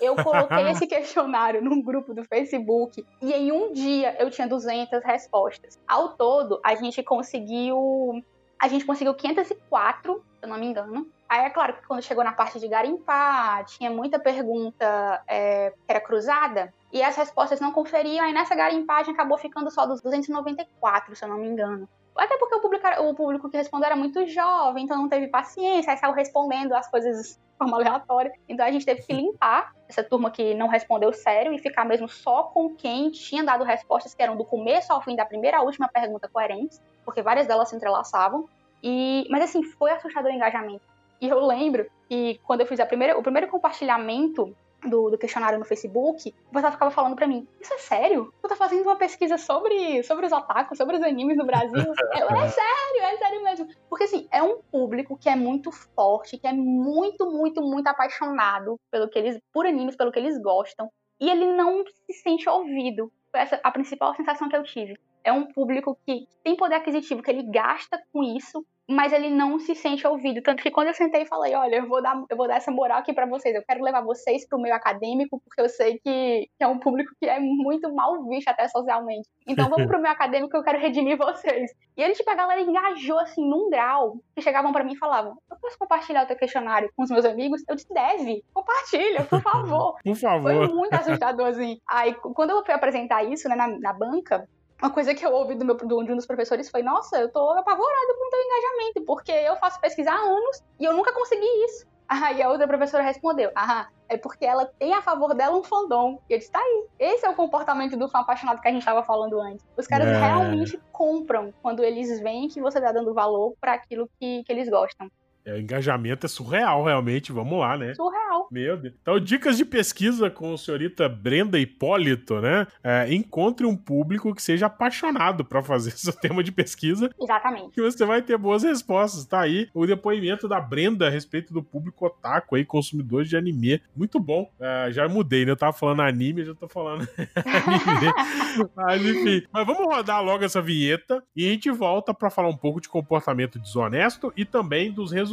[0.00, 5.04] Eu coloquei esse questionário num grupo do Facebook e em um dia eu tinha 200
[5.04, 5.78] respostas.
[5.86, 8.22] Ao todo, a gente conseguiu
[8.58, 11.06] a gente conseguiu 504, se eu não me engano.
[11.26, 15.76] Aí é claro que quando chegou na parte de garimpar, tinha muita pergunta é, que
[15.90, 21.14] era cruzada, e as respostas não conferiam, aí nessa garimpagem acabou ficando só dos 294,
[21.14, 21.88] se eu não me engano.
[22.16, 25.92] Até porque o público, o público que respondeu era muito jovem, então não teve paciência,
[25.92, 28.32] aí saiu respondendo as coisas de forma aleatória.
[28.48, 32.08] Então a gente teve que limpar essa turma que não respondeu sério e ficar mesmo
[32.08, 35.62] só com quem tinha dado respostas que eram do começo ao fim da primeira à
[35.62, 38.48] última pergunta coerentes, porque várias delas se entrelaçavam.
[38.82, 40.82] E, mas assim, foi assustador o engajamento.
[41.20, 44.56] E eu lembro que quando eu fiz a primeira, o primeiro compartilhamento
[44.88, 48.32] do, do questionário no Facebook, o pessoal ficava falando pra mim: Isso é sério?
[48.42, 51.78] Tu tá fazendo uma pesquisa sobre, sobre os otakus, sobre os animes no Brasil?
[51.78, 53.68] eu, é sério, é sério mesmo.
[53.88, 58.78] Porque assim, é um público que é muito forte, que é muito, muito, muito apaixonado
[58.90, 60.90] pelo que eles, por animes, pelo que eles gostam.
[61.20, 63.12] E ele não se sente ouvido.
[63.30, 64.98] Foi essa a principal sensação que eu tive.
[65.24, 69.58] É um público que tem poder aquisitivo, que ele gasta com isso, mas ele não
[69.58, 70.42] se sente ouvido.
[70.42, 72.72] Tanto que quando eu sentei e falei, olha, eu vou dar, eu vou dar essa
[72.72, 76.48] moral aqui pra vocês, eu quero levar vocês pro meio acadêmico, porque eu sei que,
[76.58, 79.28] que é um público que é muito mal visto até socialmente.
[79.46, 81.70] Então vamos pro meio acadêmico eu quero redimir vocês.
[81.96, 85.36] E ele, tipo, a galera engajou assim num grau que chegavam pra mim e falavam:
[85.50, 87.62] Eu posso compartilhar o teu questionário com os meus amigos?
[87.68, 89.96] Eu disse, deve, compartilha, por favor.
[90.02, 90.74] Por Foi favor.
[90.74, 91.78] muito assustador, assim.
[91.88, 94.48] Aí, quando eu fui apresentar isso, né, na, na banca,
[94.82, 97.50] uma coisa que eu ouvi do meu, de um dos professores foi: Nossa, eu tô
[97.50, 101.46] apavorado com o teu engajamento, porque eu faço pesquisa há anos e eu nunca consegui
[101.64, 101.86] isso.
[102.08, 106.18] Aí a outra professora respondeu: Ah, é porque ela tem a favor dela um fandom.
[106.28, 106.86] E eu disse: Tá aí.
[106.98, 109.64] Esse é o comportamento do fã apaixonado que a gente tava falando antes.
[109.76, 110.18] Os caras É.
[110.18, 114.68] realmente compram quando eles veem que você tá dando valor pra aquilo que, que eles
[114.68, 115.08] gostam.
[115.44, 117.32] É, o engajamento é surreal, realmente.
[117.32, 117.94] Vamos lá, né?
[117.94, 118.48] Surreal.
[118.50, 118.94] Meu Deus.
[119.00, 122.66] Então, dicas de pesquisa com a senhorita Brenda Hipólito, né?
[122.82, 127.70] É, encontre um público que seja apaixonado para fazer seu tema de pesquisa, Exatamente.
[127.70, 129.24] que você vai ter boas respostas.
[129.24, 133.80] Tá aí o depoimento da Brenda a respeito do público otaku aí, consumidor de anime.
[133.96, 134.50] Muito bom.
[134.60, 135.52] É, já mudei, né?
[135.52, 138.70] Eu tava falando anime, já tô falando anime.
[138.76, 139.46] Mas enfim.
[139.52, 142.88] Mas vamos rodar logo essa vinheta e a gente volta para falar um pouco de
[142.88, 145.29] comportamento desonesto e também dos resultados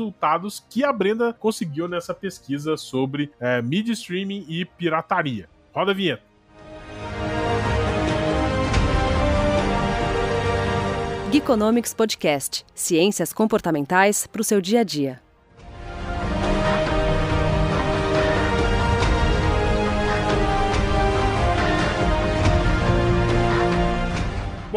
[0.70, 5.50] que a Brenda conseguiu nessa pesquisa sobre é, mídia streaming e pirataria.
[5.74, 6.24] Roda a vinheta.
[11.32, 15.27] Geekonomics Podcast Ciências comportamentais para o seu dia a dia.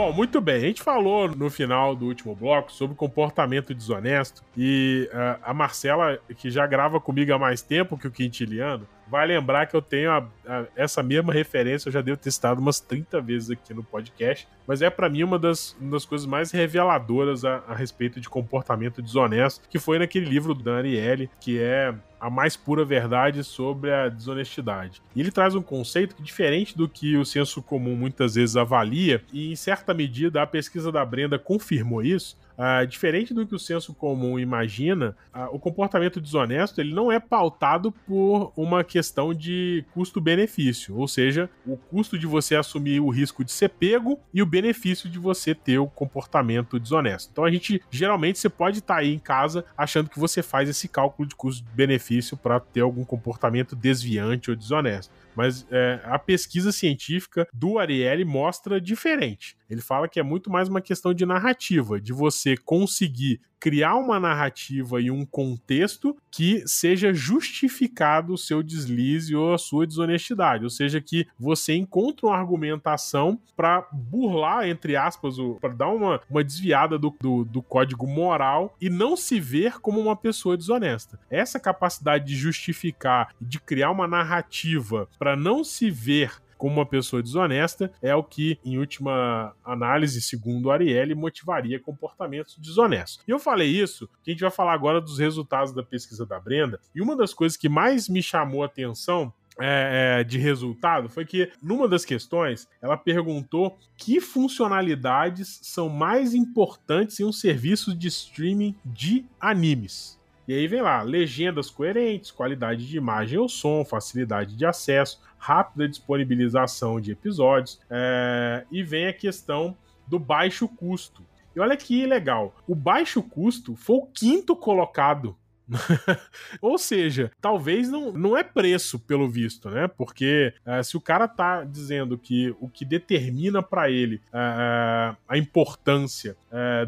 [0.01, 0.55] Bom, muito bem.
[0.55, 6.19] A gente falou no final do último bloco sobre comportamento desonesto e ah, a Marcela,
[6.39, 10.11] que já grava comigo há mais tempo que o Quintiliano, vai lembrar que eu tenho
[10.11, 13.83] a- a- essa mesma referência, eu já devo ter citado umas 30 vezes aqui no
[13.83, 18.21] podcast, mas é pra mim uma das, uma das coisas mais reveladoras a, a respeito
[18.21, 22.85] de comportamento desonesto, que foi naquele livro do Dan Ariely, que é a mais pura
[22.85, 25.01] verdade sobre a desonestidade.
[25.17, 29.23] E ele traz um conceito que, diferente do que o senso comum muitas vezes avalia,
[29.33, 33.59] e em certa medida a pesquisa da Brenda confirmou isso, ah, diferente do que o
[33.59, 39.83] senso comum imagina, ah, o comportamento desonesto ele não é pautado por uma questão de
[39.95, 44.47] custo-benefício, ou seja, o custo de você assumir o risco de ser pego e o
[44.47, 47.31] benefício de você ter o comportamento desonesto.
[47.33, 50.87] Então a gente geralmente você pode estar aí em casa achando que você faz esse
[50.87, 55.11] cálculo de custo-benefício para ter algum comportamento desviante ou desonesto.
[55.41, 59.57] Mas é, a pesquisa científica do Ariely mostra diferente.
[59.71, 64.19] Ele fala que é muito mais uma questão de narrativa, de você conseguir criar uma
[64.19, 70.65] narrativa e um contexto que seja justificado o seu deslize ou a sua desonestidade.
[70.65, 76.43] Ou seja, que você encontra uma argumentação para burlar, entre aspas, para dar uma, uma
[76.43, 81.21] desviada do, do, do código moral e não se ver como uma pessoa desonesta.
[81.31, 87.23] Essa capacidade de justificar, de criar uma narrativa para não se ver como uma pessoa
[87.23, 93.25] desonesta é o que, em última análise, segundo Ariely, motivaria comportamentos desonestos.
[93.27, 96.39] E eu falei isso, que a gente vai falar agora dos resultados da pesquisa da
[96.39, 101.09] Brenda, e uma das coisas que mais me chamou a atenção é, é, de resultado
[101.09, 107.95] foi que, numa das questões, ela perguntou que funcionalidades são mais importantes em um serviço
[107.95, 110.20] de streaming de animes.
[110.51, 115.89] E aí vem lá, legendas coerentes, qualidade de imagem ou som, facilidade de acesso, rápida
[115.89, 119.77] disponibilização de episódios, é, e vem a questão
[120.09, 121.25] do baixo custo.
[121.55, 125.37] E olha que legal, o baixo custo foi o quinto colocado
[126.61, 129.89] Ou seja, talvez não, não é preço, pelo visto, né?
[129.89, 135.39] Porque eh, se o cara tá dizendo que o que determina para ele eh, a
[135.39, 136.37] importância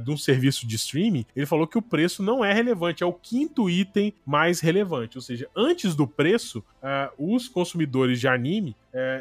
[0.04, 3.12] de um serviço de streaming, ele falou que o preço não é relevante, é o
[3.12, 5.16] quinto item mais relevante.
[5.16, 6.64] Ou seja, antes do preço,
[7.16, 8.74] os consumidores de anime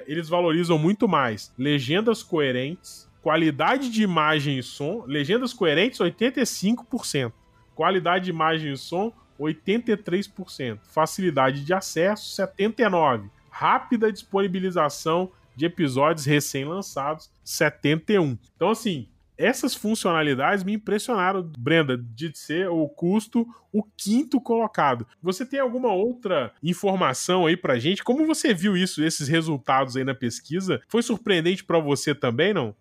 [0.07, 7.32] eles valorizam muito mais legendas coerentes, qualidade de imagem e som, legendas coerentes 85%,
[7.76, 17.30] qualidade de imagem e som 83%, facilidade de acesso 79%, rápida disponibilização de episódios recém-lançados
[17.46, 18.38] 71%.
[18.56, 25.08] Então assim, essas funcionalidades me impressionaram, Brenda, de ser o custo o quinto colocado.
[25.22, 28.04] Você tem alguma outra informação aí pra gente?
[28.04, 30.82] Como você viu isso, esses resultados aí na pesquisa?
[30.88, 32.76] Foi surpreendente para você também, não?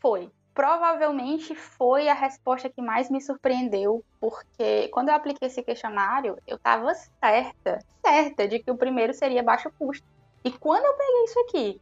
[0.00, 0.30] Foi.
[0.56, 6.56] Provavelmente foi a resposta que mais me surpreendeu, porque quando eu apliquei esse questionário, eu
[6.56, 10.06] estava certa, certa de que o primeiro seria baixo custo.
[10.42, 11.80] E quando eu peguei isso aqui,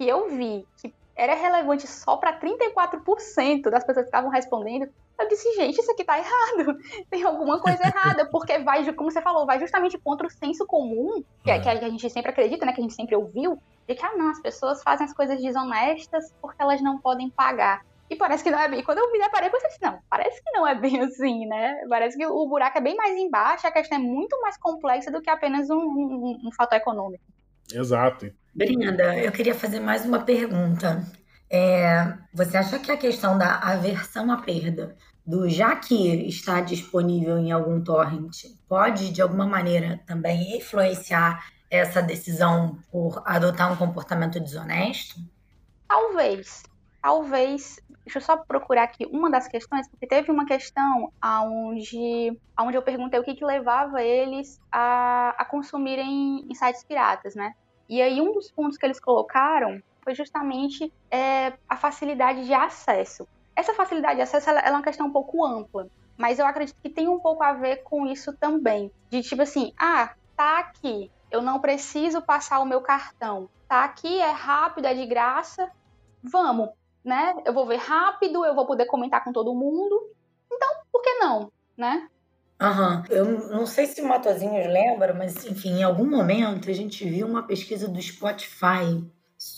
[0.00, 5.28] e eu vi que era relevante só para 34% das pessoas que estavam respondendo, eu
[5.28, 6.78] disse, gente, isso aqui tá errado.
[7.10, 11.22] Tem alguma coisa errada, porque vai, como você falou, vai justamente contra o senso comum,
[11.42, 11.60] que, é.
[11.60, 12.72] que a gente sempre acredita, né?
[12.72, 16.32] Que a gente sempre ouviu, de que, ah, não, as pessoas fazem as coisas desonestas
[16.40, 17.84] porque elas não podem pagar.
[18.14, 18.82] E parece que não é bem.
[18.84, 21.46] Quando eu me deparei com isso, eu disse, não, parece que não é bem assim,
[21.46, 21.84] né?
[21.88, 25.20] Parece que o buraco é bem mais embaixo, a questão é muito mais complexa do
[25.20, 27.24] que apenas um, um, um fator econômico.
[27.72, 28.32] Exato.
[28.54, 31.04] Brenda, eu queria fazer mais uma pergunta.
[31.50, 34.96] É, você acha que a questão da aversão à perda,
[35.26, 42.00] do já que está disponível em algum torrent, pode de alguma maneira também influenciar essa
[42.00, 45.16] decisão por adotar um comportamento desonesto?
[45.88, 46.62] Talvez.
[47.04, 47.78] Talvez.
[48.02, 52.82] Deixa eu só procurar aqui uma das questões, porque teve uma questão onde, onde eu
[52.82, 57.54] perguntei o que, que levava eles a, a consumirem em sites piratas, né?
[57.90, 63.28] E aí um dos pontos que eles colocaram foi justamente é, a facilidade de acesso.
[63.54, 65.86] Essa facilidade de acesso ela, ela é uma questão um pouco ampla,
[66.16, 68.90] mas eu acredito que tem um pouco a ver com isso também.
[69.10, 73.46] De tipo assim, ah, tá aqui, eu não preciso passar o meu cartão.
[73.68, 75.70] Tá aqui, é rápido, é de graça.
[76.22, 76.70] Vamos,
[77.04, 77.34] né?
[77.44, 80.10] Eu vou ver rápido, eu vou poder comentar com todo mundo.
[80.50, 82.08] Então, por que não, né?
[82.60, 83.04] Aham.
[83.10, 87.26] Eu não sei se o Matozinhos lembra, mas enfim, em algum momento a gente viu
[87.26, 89.04] uma pesquisa do Spotify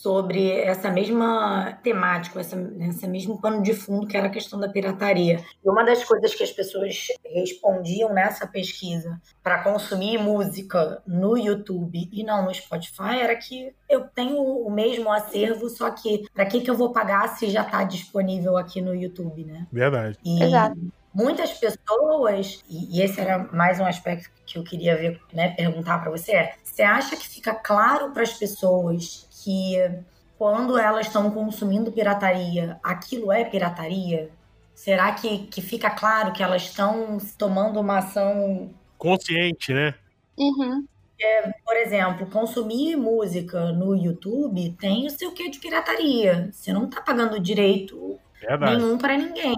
[0.03, 4.68] sobre essa mesma temática, essa, esse mesmo pano de fundo que era a questão da
[4.68, 5.42] pirataria.
[5.64, 12.09] E uma das coisas que as pessoas respondiam nessa pesquisa para consumir música no YouTube
[12.12, 16.61] e não no Spotify era que eu tenho o mesmo acervo, só que para que,
[16.61, 19.66] que eu vou pagar se já está disponível aqui no YouTube, né?
[19.72, 20.18] Verdade.
[20.24, 20.42] E...
[20.42, 20.76] Exato
[21.16, 26.11] muitas pessoas, e esse era mais um aspecto que eu queria ver, né, perguntar para
[26.11, 29.76] você, é, você acha que fica claro para as pessoas que
[30.36, 34.28] quando elas estão consumindo pirataria, aquilo é pirataria?
[34.74, 39.94] Será que, que fica claro que elas estão tomando uma ação consciente, né?
[40.36, 40.84] Uhum.
[41.18, 46.51] É, por exemplo, consumir música no YouTube tem o seu quê de pirataria.
[46.53, 48.76] Você não está pagando direito Verdade.
[48.76, 49.55] nenhum para ninguém.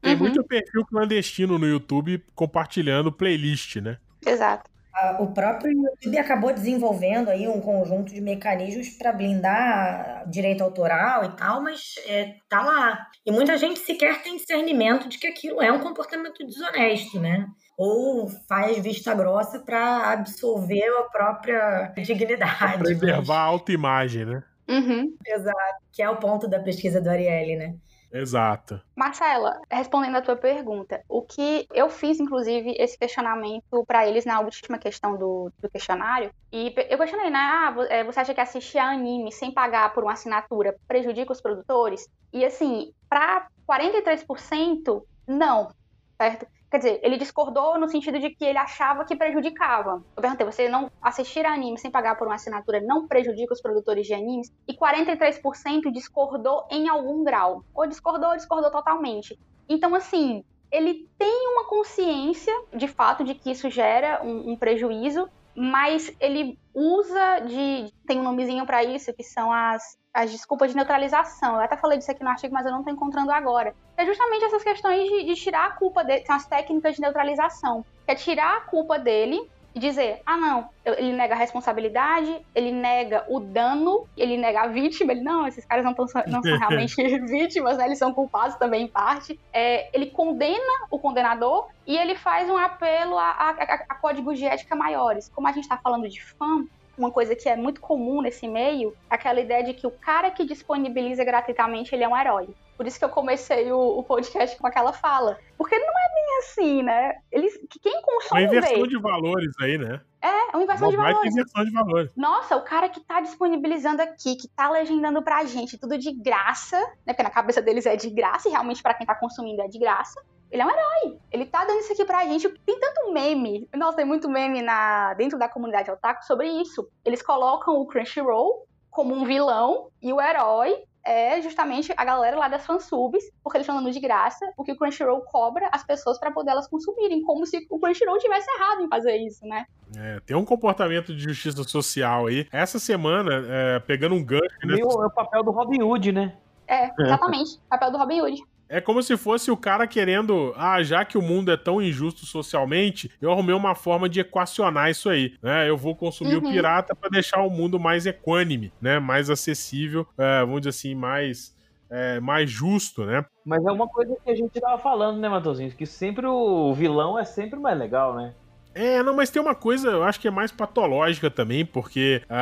[0.00, 0.18] Tem uhum.
[0.18, 3.98] muito perfil clandestino no YouTube compartilhando playlist, né?
[4.24, 4.75] Exato
[5.18, 11.36] o próprio YouTube acabou desenvolvendo aí um conjunto de mecanismos para blindar direito autoral e
[11.36, 13.06] tal, mas é, tá lá.
[13.24, 17.46] E muita gente sequer tem discernimento de que aquilo é um comportamento desonesto, né?
[17.76, 22.78] Ou faz vista grossa para absolver a própria dignidade.
[22.78, 23.30] Preservar mas...
[23.30, 24.42] a autoimagem, né?
[24.68, 25.14] Uhum.
[25.24, 27.76] Exato, que é o ponto da pesquisa do Ariely, né?
[28.18, 28.80] Exato.
[28.94, 34.40] Marcela, respondendo a tua pergunta, o que eu fiz, inclusive, esse questionamento para eles na
[34.40, 37.38] última questão do, do, questionário, e eu questionei, né?
[37.38, 41.40] Ah, é, você acha que assistir a anime sem pagar por uma assinatura prejudica os
[41.40, 42.08] produtores?
[42.32, 45.70] E assim, para 43%, não,
[46.16, 46.46] certo?
[46.70, 50.02] Quer dizer, ele discordou no sentido de que ele achava que prejudicava.
[50.16, 53.60] Eu perguntei, você não assistir a anime sem pagar por uma assinatura não prejudica os
[53.60, 54.52] produtores de animes?
[54.66, 57.64] E 43% discordou em algum grau.
[57.74, 59.38] Ou discordou ou discordou totalmente.
[59.68, 65.28] Então, assim, ele tem uma consciência, de fato, de que isso gera um, um prejuízo,
[65.56, 67.92] mas ele usa de.
[68.06, 71.56] Tem um nomezinho para isso, que são as as desculpas de neutralização.
[71.56, 73.74] Eu até falei disso aqui no artigo, mas eu não estou encontrando agora.
[73.98, 77.84] É justamente essas questões de, de tirar a culpa dele, são as técnicas de neutralização.
[78.06, 79.38] Que é tirar a culpa dele
[79.76, 84.66] e dizer, ah não, ele nega a responsabilidade, ele nega o dano, ele nega a
[84.68, 86.96] vítima, ele não, esses caras não, tão, não são realmente
[87.28, 87.84] vítimas, né?
[87.84, 89.38] Eles são culpados também em parte.
[89.52, 93.50] É, ele condena o condenador e ele faz um apelo a, a,
[93.90, 95.30] a, códigos de ética maiores.
[95.34, 96.64] Como a gente está falando de fã,
[96.96, 100.30] uma coisa que é muito comum nesse meio, é aquela ideia de que o cara
[100.30, 102.48] que disponibiliza gratuitamente, ele é um herói.
[102.76, 105.38] Por isso que eu comecei o, o podcast com aquela fala.
[105.56, 107.14] Porque não é bem assim, né?
[107.32, 108.88] Eles, quem consome Uma inversão vê.
[108.88, 110.00] de valores aí, né?
[110.20, 111.32] É, é uma inversão de valores.
[111.32, 112.10] inversão de valores.
[112.14, 116.78] Nossa, o cara que tá disponibilizando aqui, que tá legendando pra gente tudo de graça,
[117.06, 117.14] né?
[117.14, 119.78] Porque na cabeça deles é de graça, e realmente para quem tá consumindo é de
[119.78, 120.22] graça.
[120.50, 121.18] Ele é um herói.
[121.30, 122.48] Ele tá dando isso aqui pra gente.
[122.64, 123.68] Tem tanto meme.
[123.74, 126.88] Nossa, tem muito meme na, dentro da comunidade otaku sobre isso.
[127.04, 132.48] Eles colocam o Crunchyroll como um vilão e o herói é justamente a galera lá
[132.48, 136.18] das fansubs, porque eles estão dando de graça o que o Crunchyroll cobra as pessoas
[136.18, 139.66] para poder elas consumirem, como se o Crunchyroll tivesse errado em fazer isso, né?
[139.96, 142.48] É, tem um comportamento de justiça social aí.
[142.50, 144.44] Essa semana, é, pegando um gancho.
[144.64, 144.80] Né?
[144.80, 146.36] É o papel do Robin Hood, né?
[146.66, 147.60] É, exatamente.
[147.68, 148.42] papel do Robin Hood.
[148.68, 152.26] É como se fosse o cara querendo, ah, já que o mundo é tão injusto
[152.26, 155.68] socialmente, eu arrumei uma forma de equacionar isso aí, né?
[155.68, 156.48] Eu vou consumir uhum.
[156.48, 158.98] o pirata para deixar o mundo mais equânime, né?
[158.98, 161.54] Mais acessível, é, vamos dizer assim, mais
[161.88, 163.24] é, mais justo, né?
[163.44, 165.70] Mas é uma coisa que a gente tava falando, né, Matosinho?
[165.70, 168.34] Que sempre o vilão é sempre mais legal, né?
[168.78, 172.36] É, não, mas tem uma coisa, eu acho que é mais patológica também, porque a-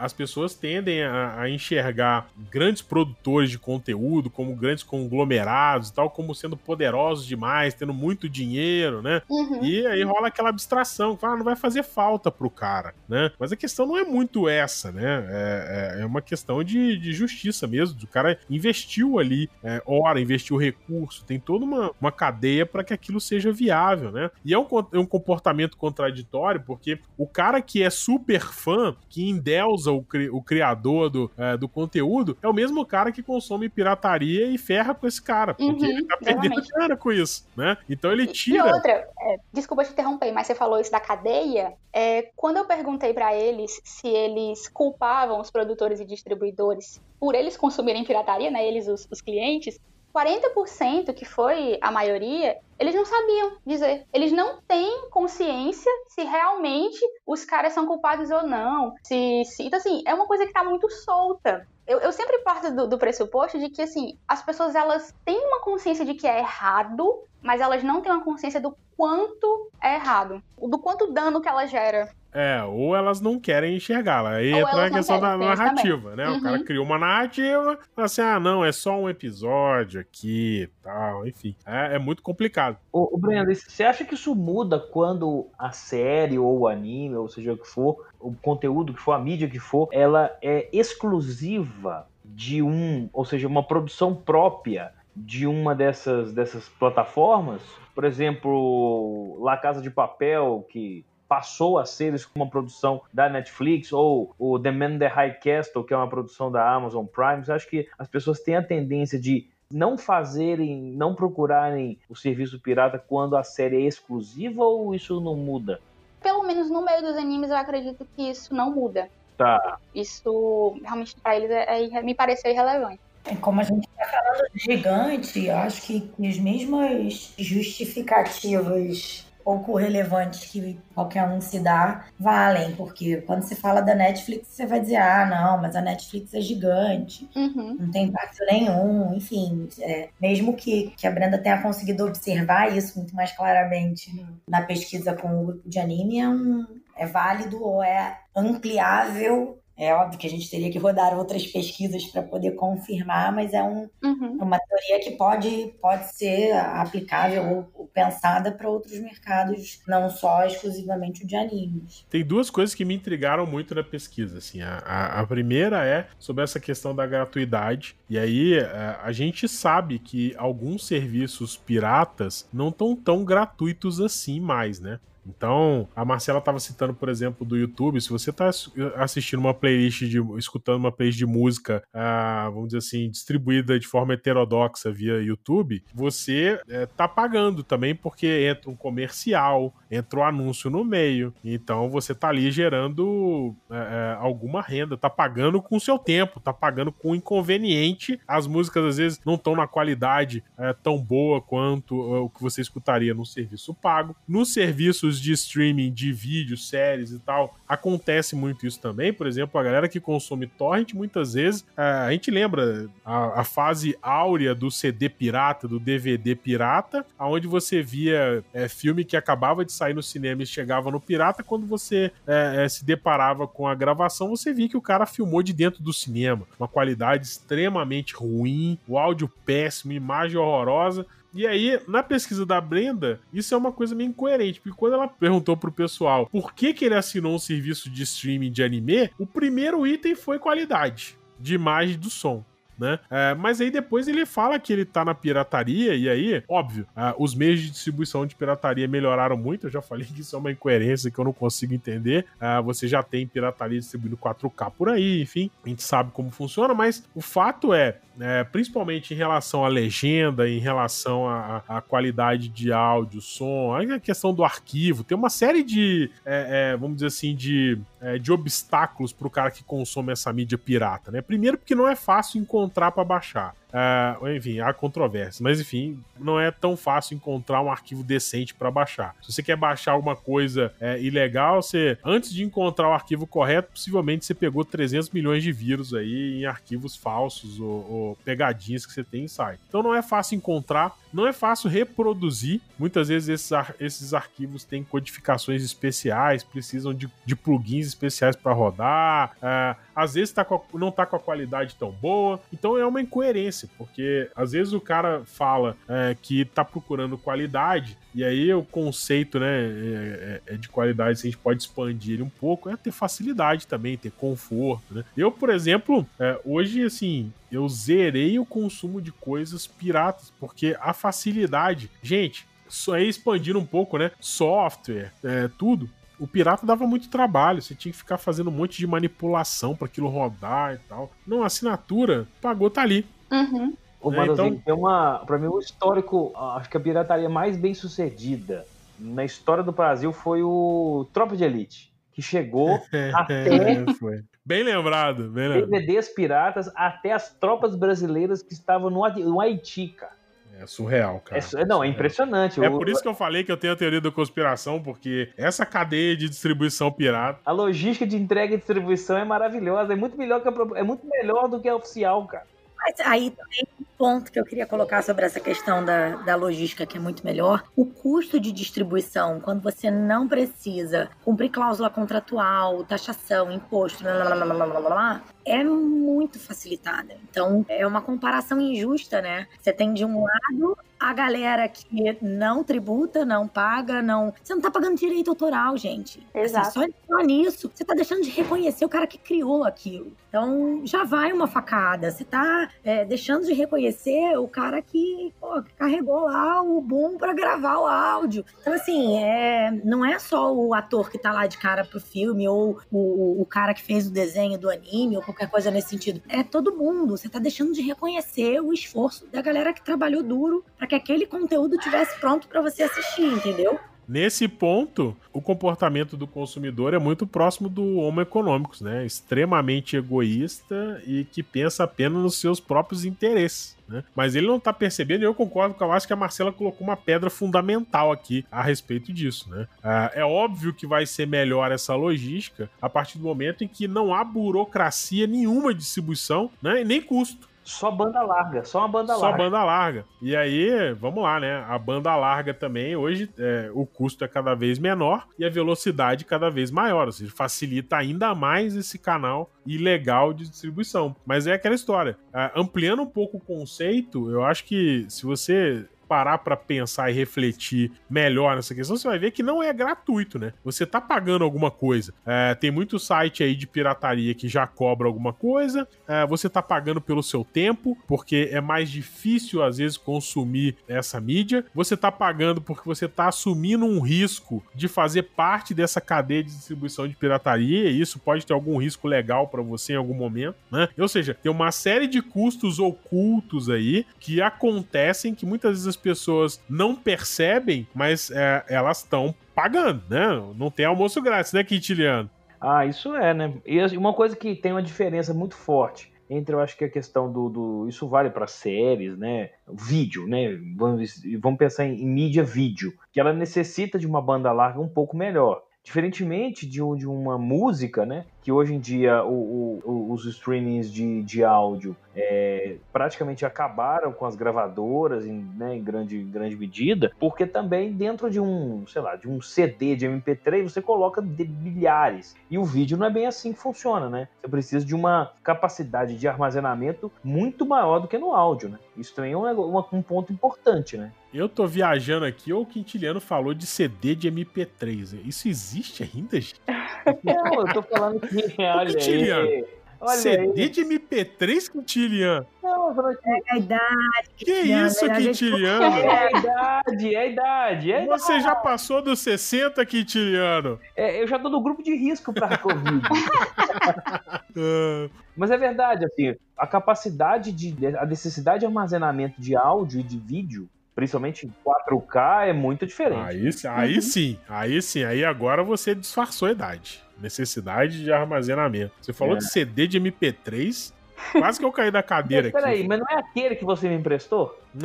[0.00, 5.92] a- as pessoas tendem a, a enxergar grandes produtores de conteúdo como grandes conglomerados e
[5.94, 9.20] tal, como sendo poderosos demais, tendo muito dinheiro, né?
[9.28, 9.64] Uhum.
[9.64, 13.32] E aí rola aquela abstração, fala, ah, não vai fazer falta pro cara, né?
[13.36, 15.26] Mas a questão não é muito essa, né?
[15.28, 17.98] É, é- é uma questão de, de justiça mesmo.
[18.00, 22.94] O cara investiu ali é, hora, investiu recurso, tem toda uma, uma cadeia para que
[22.94, 24.30] aquilo seja viável, né?
[24.44, 29.28] E é um, é um comportamento contraditório, porque o cara que é super fã, que
[29.28, 33.68] endeusa o, cri- o criador do, é, do conteúdo, é o mesmo cara que consome
[33.68, 37.76] pirataria e ferra com esse cara, porque Uhum, ele tá perdendo grana com isso, né?
[37.88, 38.70] Então ele E tira.
[38.74, 41.72] outra, é, desculpa te interromper, mas você falou isso da cadeia.
[41.94, 47.56] É, quando eu perguntei pra eles se eles culpavam os produtores e distribuidores por eles
[47.56, 48.66] consumirem pirataria, né?
[48.66, 49.78] Eles, os, os clientes,
[50.12, 54.06] 40%, que foi a maioria, eles não sabiam dizer.
[54.12, 58.94] Eles não têm consciência se realmente os caras são culpados ou não.
[59.02, 59.64] Se, se...
[59.64, 61.68] Então, assim, é uma coisa que tá muito solta.
[61.86, 65.60] Eu, eu sempre parto do, do pressuposto de que, assim, as pessoas, elas têm uma
[65.60, 70.42] consciência de que é errado, mas elas não têm uma consciência do quanto é errado.
[70.58, 72.08] Do quanto dano que ela gera.
[72.32, 74.34] É, ou elas não querem enxergá-la.
[74.34, 76.28] Aí Ou entra elas a questão da querem, narrativa, né?
[76.28, 76.40] O Uhum.
[76.40, 81.26] cara criou uma narrativa, fala assim, ah, não, é só um episódio aqui e tal,
[81.26, 81.56] enfim.
[81.66, 82.69] É, é muito complicado.
[82.92, 87.28] Ô, ô Brenda, você acha que isso muda quando a série ou o anime, ou
[87.28, 92.06] seja o que for, o conteúdo que for, a mídia que for, ela é exclusiva
[92.24, 97.62] de um, ou seja, uma produção própria de uma dessas, dessas plataformas?
[97.94, 104.34] Por exemplo, La Casa de Papel, que passou a ser uma produção da Netflix, ou
[104.36, 107.44] o The Man in the High Castle, que é uma produção da Amazon Prime.
[107.46, 112.60] Eu acho que as pessoas têm a tendência de não fazerem, não procurarem o serviço
[112.60, 115.80] pirata quando a série é exclusiva ou isso não muda?
[116.20, 119.08] Pelo menos no meio dos animes, eu acredito que isso não muda.
[119.38, 119.78] Tá.
[119.94, 123.00] Isso, realmente, pra eles, é, é- me pareceu irrelevante.
[123.24, 129.26] É Como a gente está falando de gigante, eu acho que, que as mesmas justificativas
[129.44, 134.66] pouco relevantes que qualquer um se dá valem, porque quando se fala da Netflix, você
[134.66, 137.76] vai dizer, ah, não, mas a Netflix é gigante, Uhum.
[137.80, 142.98] não tem impacto nenhum, enfim, é, mesmo que, que a Brenda tenha conseguido observar isso
[142.98, 144.10] muito mais claramente
[144.48, 146.66] na pesquisa com o grupo de anime, é, um,
[146.96, 149.58] é válido ou é ampliável.
[149.82, 153.62] É óbvio que a gente teria que rodar outras pesquisas para poder confirmar, mas é
[153.62, 154.36] um, Uhum.
[154.42, 160.44] uma teoria que pode, pode ser aplicável ou, ou pensada para outros mercados, não só
[160.44, 162.04] exclusivamente o de animes.
[162.10, 164.38] Tem duas coisas que me intrigaram muito na pesquisa.
[164.38, 164.60] Assim.
[164.60, 167.96] A, a- a primeira é sobre essa questão da gratuidade.
[168.08, 174.40] E aí é, a gente sabe que alguns serviços piratas não estão tão gratuitos assim
[174.40, 174.98] mais, né?
[175.36, 178.00] Então, a Marcela estava citando, por exemplo, do YouTube.
[178.00, 178.50] Se você está
[178.96, 180.20] assistindo uma playlist de.
[180.38, 185.82] escutando uma playlist de música, ah, vamos dizer assim, distribuída de forma heterodoxa via YouTube,
[185.94, 191.34] você está pagando também, porque entra um comercial, entra um anúncio no meio.
[191.44, 196.40] Então você tá ali gerando é, é, alguma renda, tá pagando com o seu tempo,
[196.40, 198.20] tá pagando com inconveniente.
[198.26, 202.42] As músicas às vezes não estão na qualidade é, tão boa quanto é, o que
[202.42, 204.16] você escutaria no serviço pago.
[204.26, 209.12] Nos serviços de streaming de vídeos, séries e tal, acontece muito isso também.
[209.12, 213.96] Por exemplo, a galera que consome torrent, muitas vezes, a gente lembra a, a fase
[214.02, 219.72] áurea do CD pirata, do DVD pirata, aonde você via é, filme que acabava de
[219.72, 223.74] sair no cinema e chegava no pirata, quando você é, é, se deparava com a
[223.74, 226.46] gravação, você via que o cara filmou de dentro do cinema.
[226.58, 231.06] Uma qualidade extremamente ruim, o áudio péssimo, imagem horrorosa.
[231.32, 235.08] E aí, na pesquisa da Brenda, isso é uma coisa meio incoerente, porque quando ela
[235.08, 239.26] perguntou pro pessoal por que, que ele assinou um serviço de streaming de anime, o
[239.26, 242.44] primeiro item foi qualidade de imagem do som.
[242.80, 242.98] Né?
[243.10, 247.14] É, mas aí depois ele fala que ele tá na pirataria, e aí, óbvio, ah,
[247.18, 249.66] os meios de distribuição de pirataria melhoraram muito.
[249.66, 252.24] Eu já falei que isso é uma incoerência que eu não consigo entender.
[252.40, 256.72] Ah, você já tem pirataria distribuindo 4K por aí, enfim, a gente sabe como funciona,
[256.72, 262.72] mas o fato é, é, principalmente em relação à legenda, em relação à, qualidade de
[262.72, 267.34] áudio, som, a questão do arquivo, tem uma série de, é, é, vamos dizer assim,
[267.34, 271.20] de, é, de obstáculos para o cara que consome essa mídia pirata, né?
[271.20, 273.54] Primeiro, porque não é fácil encontrar para baixar.
[273.72, 275.42] Ah, enfim, há controvérsia.
[275.42, 279.14] Mas enfim, não é tão fácil encontrar um arquivo decente para baixar.
[279.22, 283.72] Se você quer baixar alguma coisa é, ilegal, você, antes de encontrar o arquivo correto,
[283.72, 288.92] possivelmente você pegou 300 milhões de vírus aí em arquivos falsos ou, ou pegadinhas que
[288.92, 289.60] você tem em site.
[289.68, 292.60] Então não é fácil encontrar, não é fácil reproduzir.
[292.78, 298.52] Muitas vezes esses, ar- esses arquivos têm codificações especiais, precisam de, de plugins especiais para
[298.52, 299.32] rodar.
[299.42, 302.40] é, às vezes tá a- não tá com a qualidade tão boa.
[302.52, 307.98] Então é uma incoerência, porque às vezes o cara fala é, que tá procurando qualidade,
[308.14, 312.14] e aí o conceito né, é, é- é de qualidade, se a gente pode expandir
[312.14, 314.94] ele um pouco, é ter facilidade também, ter conforto.
[314.94, 315.04] Né?
[315.16, 320.92] Eu, por exemplo, é, hoje, assim, eu zerei o consumo de coisas piratas, porque a
[320.92, 321.90] facilidade.
[322.02, 324.12] Gente, só aí expandindo um pouco, né?
[324.20, 325.88] Software, é, tudo.
[326.18, 329.86] O pirata dava muito trabalho, você tinha que ficar fazendo um monte de manipulação para
[329.86, 331.10] aquilo rodar e tal.
[331.26, 333.06] Não, a assinatura pagou, tá ali.
[333.30, 333.74] Uhum.
[334.00, 335.18] Ô, É, então- tem uma.
[335.26, 338.64] Pra mim, o histórico, acho que a pirataria mais bem sucedida
[338.98, 342.80] na história do Brasil foi o Tropa de Elite, que chegou
[343.14, 344.22] até É, foi.
[344.44, 345.70] Bem lembrado, bem lembrado.
[345.70, 350.12] DVDs piratas até as tropas brasileiras que estavam no, Haiti- no Haiti, cara.
[350.58, 351.40] É surreal, cara.
[351.56, 352.62] É não, é impressionante.
[352.62, 355.30] É O- por isso que eu falei que eu tenho a teoria da conspiração, porque
[355.36, 357.38] essa cadeia de distribuição pirata.
[357.46, 361.06] A logística de entrega e distribuição é maravilhosa, é muito melhor, que a é muito
[361.06, 362.44] melhor do que a oficial, cara.
[362.76, 363.66] Mas aí também
[364.00, 367.62] ponto que eu queria colocar sobre essa questão da, da logística, que é muito melhor.
[367.76, 374.34] O custo de distribuição, quando você não precisa cumprir cláusula contratual, taxação, imposto, blá, blá,
[374.34, 377.14] blá, blá, blá, blá, blá, é muito facilitada.
[377.28, 379.46] Então, é uma comparação injusta, né?
[379.60, 384.34] Você tem de um lado a galera que não tributa, não paga, não.
[384.42, 386.18] Você não tá pagando direito autoral, gente.
[386.34, 386.72] Assim, Exato.
[386.72, 390.12] só, só nisso, você tá deixando de reconhecer o cara que criou aquilo.
[390.28, 392.10] Então, já vai uma facada.
[392.10, 393.89] Você tá é, deixando de reconhecer
[394.38, 398.44] o cara que, pô, carregou lá o boom pra gravar o áudio.
[398.60, 402.48] Então, assim, é, não é só o ator que tá lá de cara pro filme,
[402.48, 406.22] ou o, o cara que fez o desenho do anime, ou qualquer coisa nesse sentido.
[406.28, 407.16] É todo mundo.
[407.16, 411.26] Você tá deixando de reconhecer o esforço da galera que trabalhou duro para que aquele
[411.26, 413.78] conteúdo tivesse pronto para você assistir, entendeu?
[414.10, 419.06] Nesse ponto, o comportamento do consumidor é muito próximo do Homo econômicos, né?
[419.06, 423.76] Extremamente egoísta e que pensa apenas nos seus próprios interesses.
[423.90, 424.02] Né?
[424.14, 426.84] Mas ele não tá percebendo, e eu concordo com eu acho que a Marcela colocou
[426.84, 429.48] uma pedra fundamental aqui a respeito disso.
[429.48, 429.68] Né?
[429.82, 433.86] Ah, é óbvio que vai ser melhor essa logística a partir do momento em que
[433.86, 436.82] não há burocracia nenhuma de distribuição né?
[436.82, 437.49] e nem custo.
[437.70, 439.38] Só banda larga, só uma banda Só larga.
[439.38, 440.04] banda larga.
[440.20, 441.64] E aí, vamos lá, né?
[441.68, 446.24] A banda larga também, hoje, é, o custo é cada vez menor e a velocidade
[446.24, 447.06] cada vez maior.
[447.06, 451.14] Ou seja, facilita ainda mais esse canal ilegal de distribuição.
[451.24, 452.18] Mas é aquela história.
[452.34, 457.14] Ah, ampliando um pouco o conceito, eu acho que se você parar para pensar e
[457.14, 460.52] refletir melhor nessa questão, você vai ver que não é gratuito, né?
[460.64, 462.12] Você tá pagando alguma coisa.
[462.26, 465.86] É, tem muito site aí de pirataria que já cobra alguma coisa.
[466.08, 471.20] É, você tá pagando pelo seu tempo, porque é mais difícil às vezes consumir essa
[471.20, 471.64] mídia.
[471.72, 476.50] Você tá pagando porque você tá assumindo um risco de fazer parte dessa cadeia de
[476.50, 477.88] distribuição de pirataria.
[477.88, 480.88] E isso pode ter algum risco legal para você em algum momento, né?
[480.98, 485.99] Ou seja, tem uma série de custos ocultos aí que acontecem que muitas vezes as
[486.00, 490.28] pessoas não percebem, mas é, elas estão pagando, né?
[490.56, 492.28] Não tem almoço grátis, né, Quintiliano?
[492.60, 493.54] Ah, isso é, né?
[493.64, 496.88] E assim, uma coisa que tem uma diferença muito forte entre, eu acho que a
[496.88, 497.48] questão do.
[497.48, 499.50] do isso vale para séries, né?
[499.68, 500.56] Vídeo, né?
[500.76, 504.88] Vamos, vamos pensar em, em mídia vídeo, que ela necessita de uma banda larga um
[504.88, 505.60] pouco melhor.
[505.82, 508.26] Diferentemente de, de uma música, né?
[508.42, 514.26] Que hoje em dia o- o- os streamings de, de áudio é, praticamente acabaram com
[514.26, 519.14] as gravadoras em, né, em grande, grande medida, porque também dentro de um, sei lá,
[519.14, 522.34] de um CD de MP3 você coloca de milhares.
[522.50, 524.26] E o vídeo não é bem assim que funciona, né?
[524.42, 528.78] Você precisa de uma capacidade de armazenamento muito maior do que no áudio, né?
[528.96, 531.12] Isso também é um, uma- um ponto importante, né?
[531.32, 535.14] Eu tô viajando aqui, ou o Quintiliano falou de CD de MP3.
[535.24, 536.60] Isso existe ainda, gente?
[537.22, 538.29] Não, eu tô falando que.
[538.58, 539.64] Olha Quintiliano, aí.
[540.02, 540.68] Olha CD aí.
[540.70, 542.46] de MP3, Quintiliano?
[542.62, 544.30] Não, eu tô falando que É a idade.
[544.36, 545.84] Que Quintiliano, isso, gente- Quintiliano?
[545.84, 547.92] é a idade, é a idade.
[547.92, 548.20] É a idade.
[548.22, 550.80] Você já passou dos 60, Quintiliano?
[550.96, 553.02] É, eu já tô no grupo de risco pra Covid.
[555.36, 557.74] Mas é verdade, assim, a capacidade de.
[557.96, 560.68] a necessidade de armazenamento de áudio e de vídeo,
[561.00, 563.22] principalmente em 4K, é muito diferente.
[563.22, 565.02] aí, sim- aí sim, aí sim.
[565.02, 567.02] Aí agora você disfarçou a idade.
[567.18, 568.92] Necessidade de armazenamento.
[569.00, 569.38] Você falou É.
[569.38, 570.92] de CD de MP3.
[571.32, 572.88] Quase que eu caí da cadeira Mas peraí, aqui.
[572.88, 574.58] mas não é aquele que você me emprestou?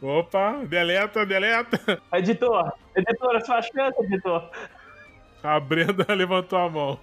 [0.00, 2.00] Opa, deleta, deleta.
[2.12, 4.48] Editor, editora, sua chance, editor.
[5.42, 6.98] A Brenda levantou a mão.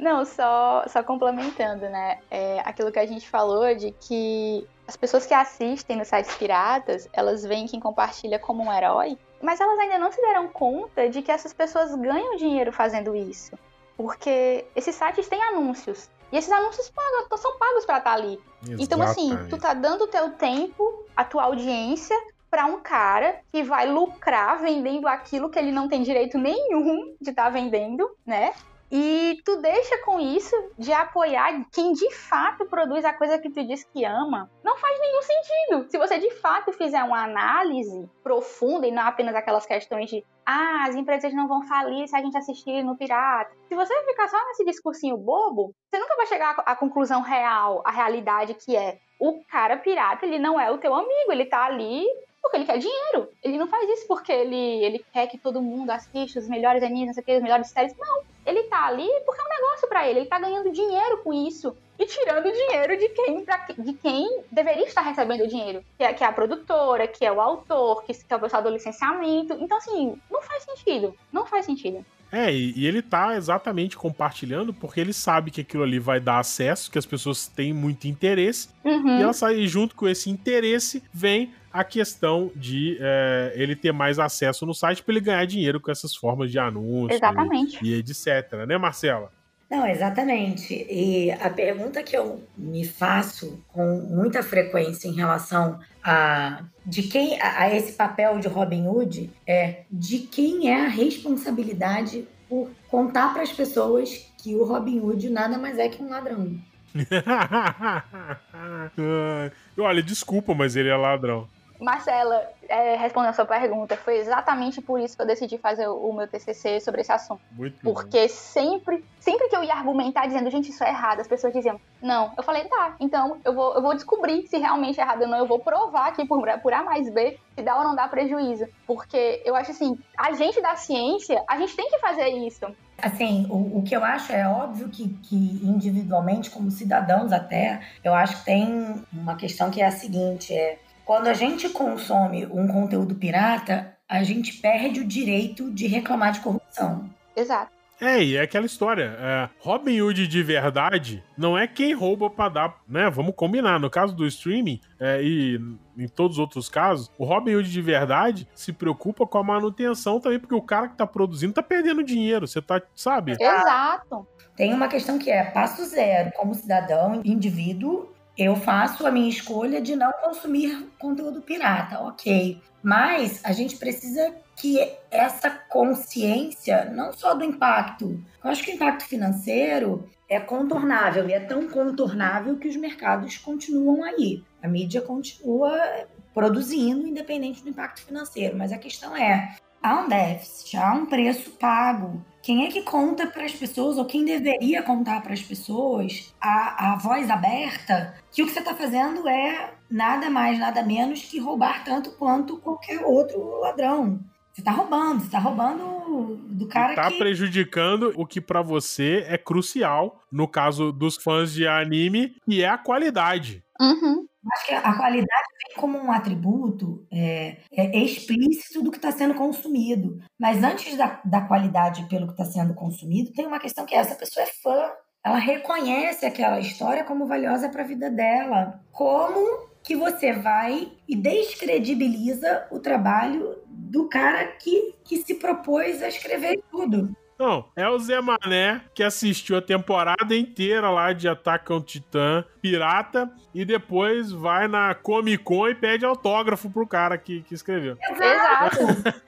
[0.00, 2.18] Não, só, só complementando, né?
[2.30, 7.06] É, aquilo que a gente falou de que as pessoas que assistem nos sites piratas,
[7.12, 11.20] elas veem quem compartilha como um herói, mas elas ainda não se deram conta de
[11.20, 13.58] que essas pessoas ganham dinheiro fazendo isso.
[13.94, 16.08] Porque esses sites têm anúncios.
[16.32, 18.40] E esses anúncios pagam, são pagos pra estar ali.
[18.78, 22.16] Então, assim, tu tá dando o teu tempo, a tua audiência,
[22.50, 27.30] pra um cara que vai lucrar vendendo aquilo que ele não tem direito nenhum de
[27.30, 28.54] estar vendendo, né?
[28.90, 33.64] E tu deixa com isso de apoiar quem de fato produz a coisa que tu
[33.64, 34.50] diz que ama.
[34.64, 35.90] Não faz nenhum sentido.
[35.90, 40.86] Se você de fato fizer uma análise profunda e não apenas aquelas questões de ah,
[40.88, 43.54] as empresas não vão falir se a gente assistir no pirata.
[43.68, 47.90] Se você ficar só nesse discursinho bobo, você nunca vai chegar à conclusão real, à
[47.92, 52.04] realidade que é o cara pirata, ele não é o teu amigo, ele tá ali
[52.42, 53.28] porque ele quer dinheiro.
[53.42, 57.08] Ele não faz isso porque ele, ele quer que todo mundo assista os melhores animes,
[57.08, 57.94] não sei o que, as melhores séries.
[57.98, 58.22] Não.
[58.44, 60.20] Ele tá ali porque é um negócio pra ele.
[60.20, 61.76] Ele tá ganhando dinheiro com isso.
[61.98, 63.44] E tirando dinheiro de quem,
[63.84, 65.84] de quem deveria estar recebendo o dinheiro.
[65.98, 68.62] Que é, que é a produtora, que é o autor, que, que é o pessoal
[68.62, 69.52] do licenciamento.
[69.60, 71.14] Então, assim, não faz sentido.
[71.30, 72.04] Não faz sentido.
[72.32, 76.38] É, e, e ele tá exatamente compartilhando porque ele sabe que aquilo ali vai dar
[76.38, 78.68] acesso, que as pessoas têm muito interesse.
[78.84, 79.18] Uhum.
[79.18, 84.18] E ela sai junto com esse interesse, vem a questão de é, ele ter mais
[84.18, 87.78] acesso no site para ele ganhar dinheiro com essas formas de anúncio Exatamente.
[87.82, 89.30] e, e etc, né, Marcela?
[89.70, 90.84] Não, exatamente.
[90.90, 97.40] E a pergunta que eu me faço com muita frequência em relação a de quem
[97.40, 103.32] a, a esse papel de Robin Hood é de quem é a responsabilidade por contar
[103.32, 106.58] para as pessoas que o Robin Hood nada mais é que um ladrão.
[109.78, 111.46] Olha, desculpa, mas ele é ladrão.
[111.80, 116.12] Marcela, é, respondendo a sua pergunta, foi exatamente por isso que eu decidi fazer o
[116.12, 117.40] meu TCC sobre esse assunto.
[117.52, 117.94] Muito bom.
[117.94, 121.80] Porque sempre, sempre que eu ia argumentar dizendo, gente, isso é errado, as pessoas diziam,
[122.02, 122.32] não.
[122.36, 125.38] Eu falei, tá, então eu vou, eu vou descobrir se realmente é errado ou não.
[125.38, 128.66] Eu vou provar aqui por, por A mais B se dá ou não dá prejuízo.
[128.86, 132.66] Porque eu acho assim, a gente da ciência, a gente tem que fazer isso.
[133.02, 138.12] Assim, o, o que eu acho é óbvio que, que individualmente, como cidadãos até, eu
[138.14, 140.78] acho que tem uma questão que é a seguinte, é
[141.10, 146.38] quando a gente consome um conteúdo pirata, a gente perde o direito de reclamar de
[146.38, 147.10] corrupção.
[147.34, 147.72] Exato.
[148.00, 149.16] É, e é aquela história.
[149.18, 153.10] É, Robin Hood de verdade não é quem rouba pra dar, né?
[153.10, 153.80] Vamos combinar.
[153.80, 155.60] No caso do streaming é, e
[155.98, 160.20] em todos os outros casos, o Robin Hood de verdade se preocupa com a manutenção
[160.20, 162.46] também, porque o cara que tá produzindo tá perdendo dinheiro.
[162.46, 163.32] Você tá, sabe?
[163.32, 164.28] Exato.
[164.54, 169.80] Tem uma questão que é passo zero, como cidadão, indivíduo, eu faço a minha escolha
[169.80, 172.60] de não consumir conteúdo pirata, ok.
[172.82, 174.78] Mas a gente precisa que
[175.10, 181.32] essa consciência, não só do impacto, eu acho que o impacto financeiro é contornável e
[181.32, 184.42] é tão contornável que os mercados continuam aí.
[184.62, 188.56] A mídia continua produzindo, independente do impacto financeiro.
[188.56, 192.24] Mas a questão é: há um déficit, há um preço pago.
[192.42, 196.92] Quem é que conta para as pessoas, ou quem deveria contar para as pessoas, a,
[196.92, 201.38] a voz aberta, que o que você está fazendo é nada mais, nada menos que
[201.38, 204.20] roubar tanto quanto qualquer outro ladrão.
[204.52, 207.18] Você tá roubando, você tá roubando do cara tá que...
[207.18, 212.68] prejudicando o que pra você é crucial, no caso dos fãs de anime, que é
[212.68, 213.62] a qualidade.
[213.80, 214.26] Uhum.
[214.52, 219.34] Acho que a qualidade vem como um atributo é, é explícito do que está sendo
[219.34, 220.18] consumido.
[220.38, 223.98] Mas antes da, da qualidade pelo que está sendo consumido, tem uma questão que é
[223.98, 224.90] essa pessoa é fã.
[225.22, 228.82] Ela reconhece aquela história como valiosa para a vida dela.
[228.90, 236.08] Como que você vai e descredibiliza o trabalho do cara que, que se propôs a
[236.08, 237.14] escrever tudo?
[237.40, 242.44] Não, é o Zé Mané que assistiu a temporada inteira lá de Attack on Titan
[242.60, 247.96] pirata e depois vai na Comic Con e pede autógrafo pro cara que, que escreveu.
[248.10, 248.78] Exato.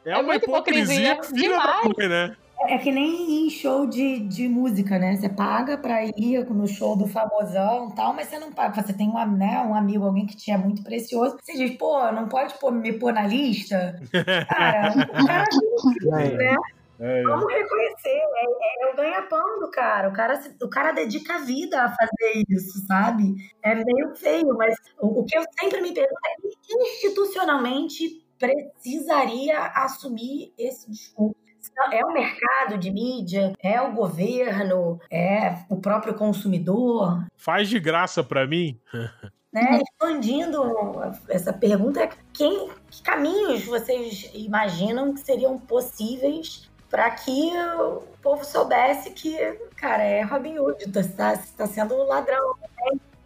[0.05, 1.97] É, É uma muita hipocrisia, hipocrisia filha da demais.
[1.97, 2.37] mãe, né?
[2.69, 5.17] É que nem em show de, de música, né?
[5.17, 8.83] Você paga pra ir no show do famosão e tal, mas você não paga.
[8.83, 11.39] Você tem um, né, um amigo, alguém que te é muito precioso.
[11.43, 13.99] Você diz, pô, não pode pôr, me pôr na lista?
[14.49, 15.45] Cara, o cara
[16.21, 16.37] É.
[16.37, 16.57] né?
[17.05, 20.09] É, Vamos reconhecer, é, é o ganha-pão do cara.
[20.09, 20.41] O, cara.
[20.63, 23.35] o cara dedica a vida a fazer isso, sabe?
[23.61, 30.53] É meio feio, mas o, o que eu sempre me pergunto é institucionalmente precisaria assumir
[30.57, 31.35] esse discurso.
[31.93, 37.25] É o mercado de mídia, é o governo, é o próprio consumidor.
[37.37, 38.81] Faz de graça pra mim.
[39.55, 39.83] Né?
[39.83, 40.63] Expandindo
[41.29, 49.13] essa pergunta, quem, que caminhos vocês imaginam que seriam possíveis para que o povo soubesse
[49.13, 49.35] que,
[49.77, 52.55] cara, é Robin Hood, está tá sendo um ladrão.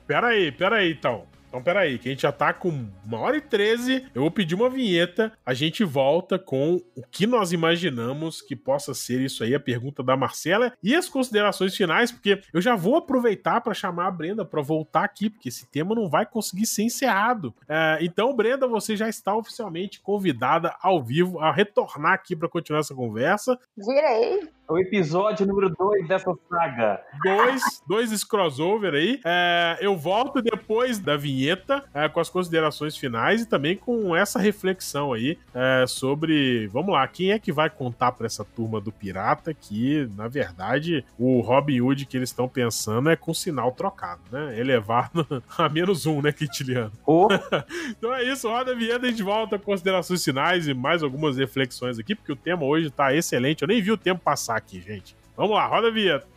[0.07, 1.25] Peraí, peraí, então.
[1.57, 2.69] Então, peraí, que a gente já tá com
[3.03, 4.05] uma hora e treze.
[4.15, 5.33] Eu vou pedir uma vinheta.
[5.45, 10.03] A gente volta com o que nós imaginamos que possa ser isso aí, a pergunta
[10.03, 14.45] da Marcela e as considerações finais, porque eu já vou aproveitar para chamar a Brenda
[14.45, 17.55] para voltar aqui, porque esse tema não vai conseguir ser encerrado.
[17.67, 22.81] É, então, Brenda, você já está oficialmente convidada ao vivo a retornar aqui para continuar
[22.81, 23.59] essa conversa.
[23.75, 24.47] Virei.
[24.69, 27.01] O episódio número 2 dessa saga.
[27.23, 29.21] Dois, dois esse crossover aí.
[29.25, 31.46] É, eu volto depois da vinheta
[31.95, 37.07] é, com as considerações finais e também com essa reflexão aí é, sobre, vamos lá,
[37.07, 41.81] quem é que vai contar para essa turma do pirata que, na verdade, o Robin
[41.81, 44.59] Hood que eles estão pensando é com sinal trocado, né?
[44.59, 45.27] Elevado
[45.57, 46.93] a menos um, né, Quintiliano?
[47.05, 47.29] Oh.
[47.91, 51.37] então é isso, roda a vinheta, a gente volta com considerações finais e mais algumas
[51.37, 53.63] reflexões aqui, porque o tema hoje tá excelente.
[53.63, 55.15] Eu nem vi o tempo passar aqui, gente.
[55.37, 56.36] Vamos lá, roda a vinheta.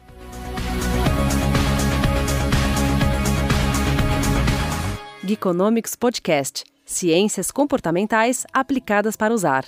[5.29, 6.63] Geekonomics Podcast.
[6.83, 9.63] Ciências comportamentais aplicadas para usar.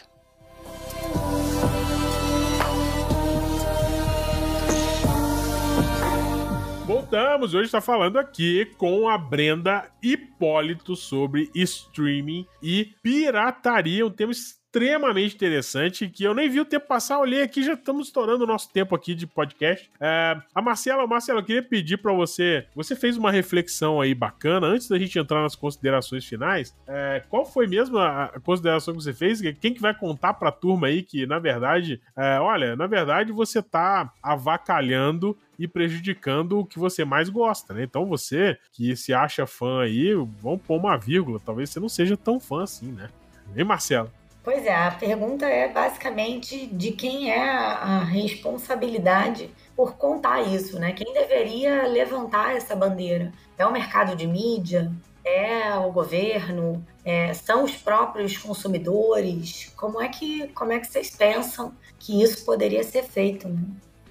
[6.84, 14.32] Voltamos, hoje está falando aqui com a Brenda Hipólito sobre streaming e pirataria, um tema
[15.36, 18.72] interessante que eu nem vi o tempo passar, olhei aqui, já estamos estourando o nosso
[18.72, 19.92] tempo aqui de podcast.
[20.00, 24.68] É, a Marcela, Marcela, eu queria pedir para você, você fez uma reflexão aí bacana,
[24.68, 29.04] antes da gente entrar nas considerações finais, é, qual foi mesmo a, a consideração que
[29.04, 29.42] você fez?
[29.60, 33.62] Quem que vai contar pra turma aí que, na verdade, é, olha, na verdade você
[33.62, 37.84] tá avacalhando e prejudicando o que você mais gosta, né?
[37.84, 42.16] Então você que se acha fã aí, vamos pôr uma vírgula, talvez você não seja
[42.16, 43.10] tão fã assim, né?
[43.56, 44.10] Hein, Marcelo?
[44.44, 50.94] Pois é, a pergunta é basicamente de quem é a responsabilidade por contar isso, né?
[50.94, 53.32] Quem deveria levantar essa bandeira?
[53.56, 54.92] É o mercado de mídia?
[55.24, 56.84] É o governo?
[57.06, 59.72] É, são os próprios consumidores?
[59.76, 63.48] Como é que como é que vocês pensam que isso poderia ser feito?
[63.48, 63.62] Né?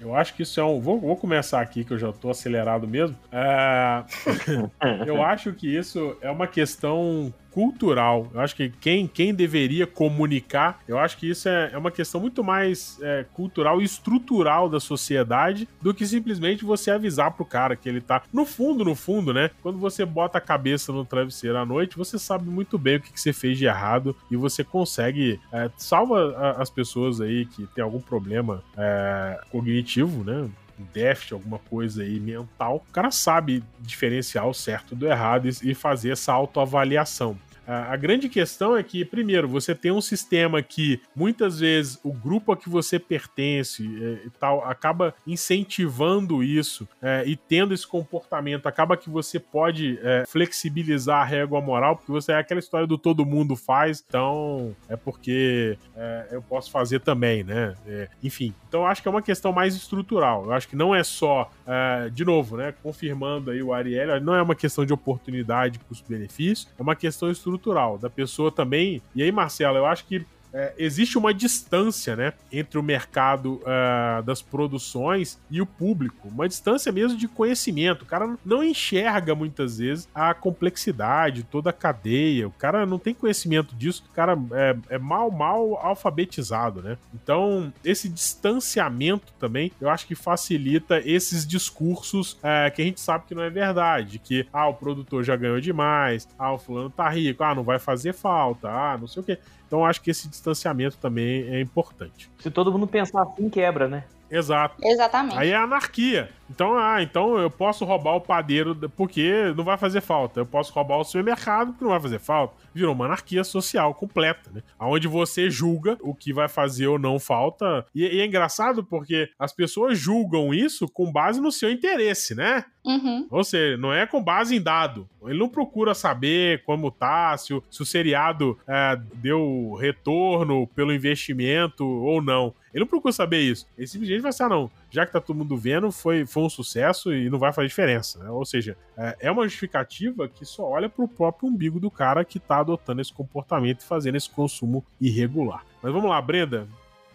[0.00, 0.80] Eu acho que isso é um.
[0.80, 3.16] Vou, vou começar aqui, que eu já tô acelerado mesmo.
[3.30, 4.02] É...
[5.06, 8.30] eu acho que isso é uma questão cultural.
[8.32, 12.20] Eu acho que quem, quem deveria comunicar, eu acho que isso é, é uma questão
[12.20, 17.76] muito mais é, cultural e estrutural da sociedade do que simplesmente você avisar pro cara
[17.76, 18.22] que ele tá.
[18.32, 19.50] No fundo, no fundo, né?
[19.62, 23.12] Quando você bota a cabeça no travesseiro à noite, você sabe muito bem o que,
[23.12, 25.40] que você fez de errado e você consegue.
[25.52, 30.48] É, salva as pessoas aí que tem algum problema é, cognitivo, né?
[30.80, 35.74] Um déficit, alguma coisa aí mental, o cara sabe diferenciar o certo do errado e
[35.74, 37.38] fazer essa autoavaliação.
[37.70, 42.50] A grande questão é que, primeiro, você tem um sistema que muitas vezes o grupo
[42.50, 48.66] a que você pertence é, e tal acaba incentivando isso é, e tendo esse comportamento,
[48.66, 52.98] acaba que você pode é, flexibilizar a régua moral, porque você é aquela história do
[52.98, 57.74] todo mundo faz, então é porque é, eu posso fazer também, né?
[57.86, 60.46] É, enfim, então acho que é uma questão mais estrutural.
[60.46, 62.74] Eu acho que não é só, é, de novo, né?
[62.82, 67.59] Confirmando aí o Ariel, não é uma questão de oportunidade, custo-benefício, é uma questão estrutural
[67.98, 69.02] da pessoa também.
[69.14, 74.22] E aí, Marcelo, eu acho que é, existe uma distância, né, entre o mercado uh,
[74.22, 78.02] das produções e o público, uma distância mesmo de conhecimento.
[78.02, 82.48] O cara não enxerga muitas vezes a complexidade, toda a cadeia.
[82.48, 84.04] O cara não tem conhecimento disso.
[84.10, 86.96] O cara é, é mal, mal alfabetizado, né?
[87.14, 93.26] Então esse distanciamento também, eu acho que facilita esses discursos uh, que a gente sabe
[93.26, 97.08] que não é verdade, que ah o produtor já ganhou demais, ah o fulano tá
[97.08, 99.38] rico, ah não vai fazer falta, ah não sei o que.
[99.70, 102.28] Então acho que esse distanciamento também é importante.
[102.40, 104.02] Se todo mundo pensar assim, quebra, né?
[104.28, 104.76] Exato.
[104.84, 105.38] Exatamente.
[105.38, 106.30] Aí é anarquia.
[106.48, 110.40] Então, ah, então eu posso roubar o padeiro porque não vai fazer falta.
[110.40, 112.54] Eu posso roubar o supermercado porque não vai fazer falta.
[112.72, 114.62] Virou uma anarquia social completa, né?
[114.78, 117.84] Onde você julga o que vai fazer ou não falta.
[117.94, 122.64] E, e é engraçado porque as pessoas julgam isso com base no seu interesse, né?
[122.90, 123.26] Uhum.
[123.30, 125.08] Ou seja, não é com base em dado.
[125.24, 130.92] Ele não procura saber como tá, se o, se o seriado é, deu retorno pelo
[130.92, 132.54] investimento ou não.
[132.72, 133.66] Ele não procura saber isso.
[133.76, 136.48] Ele simplesmente vai assim, ah, não, já que tá todo mundo vendo, foi, foi um
[136.48, 138.18] sucesso e não vai fazer diferença.
[138.18, 138.30] Né?
[138.30, 142.38] Ou seja, é, é uma justificativa que só olha pro próprio umbigo do cara que
[142.38, 145.64] tá adotando esse comportamento e fazendo esse consumo irregular.
[145.82, 146.68] Mas vamos lá, Brenda.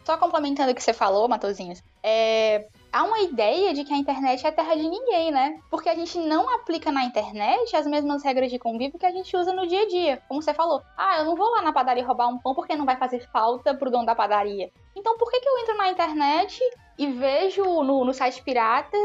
[0.05, 4.45] Só complementando o que você falou, Matozinhos, é, há uma ideia de que a internet
[4.45, 5.59] é terra de ninguém, né?
[5.67, 9.35] Porque a gente não aplica na internet as mesmas regras de convívio que a gente
[9.35, 10.21] usa no dia a dia.
[10.27, 12.85] Como você falou, ah, eu não vou lá na padaria roubar um pão porque não
[12.85, 14.71] vai fazer falta pro dono da padaria.
[14.95, 16.61] Então por que, que eu entro na internet
[16.99, 18.95] e vejo no, no site pirata?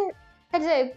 [0.50, 0.94] Quer dizer,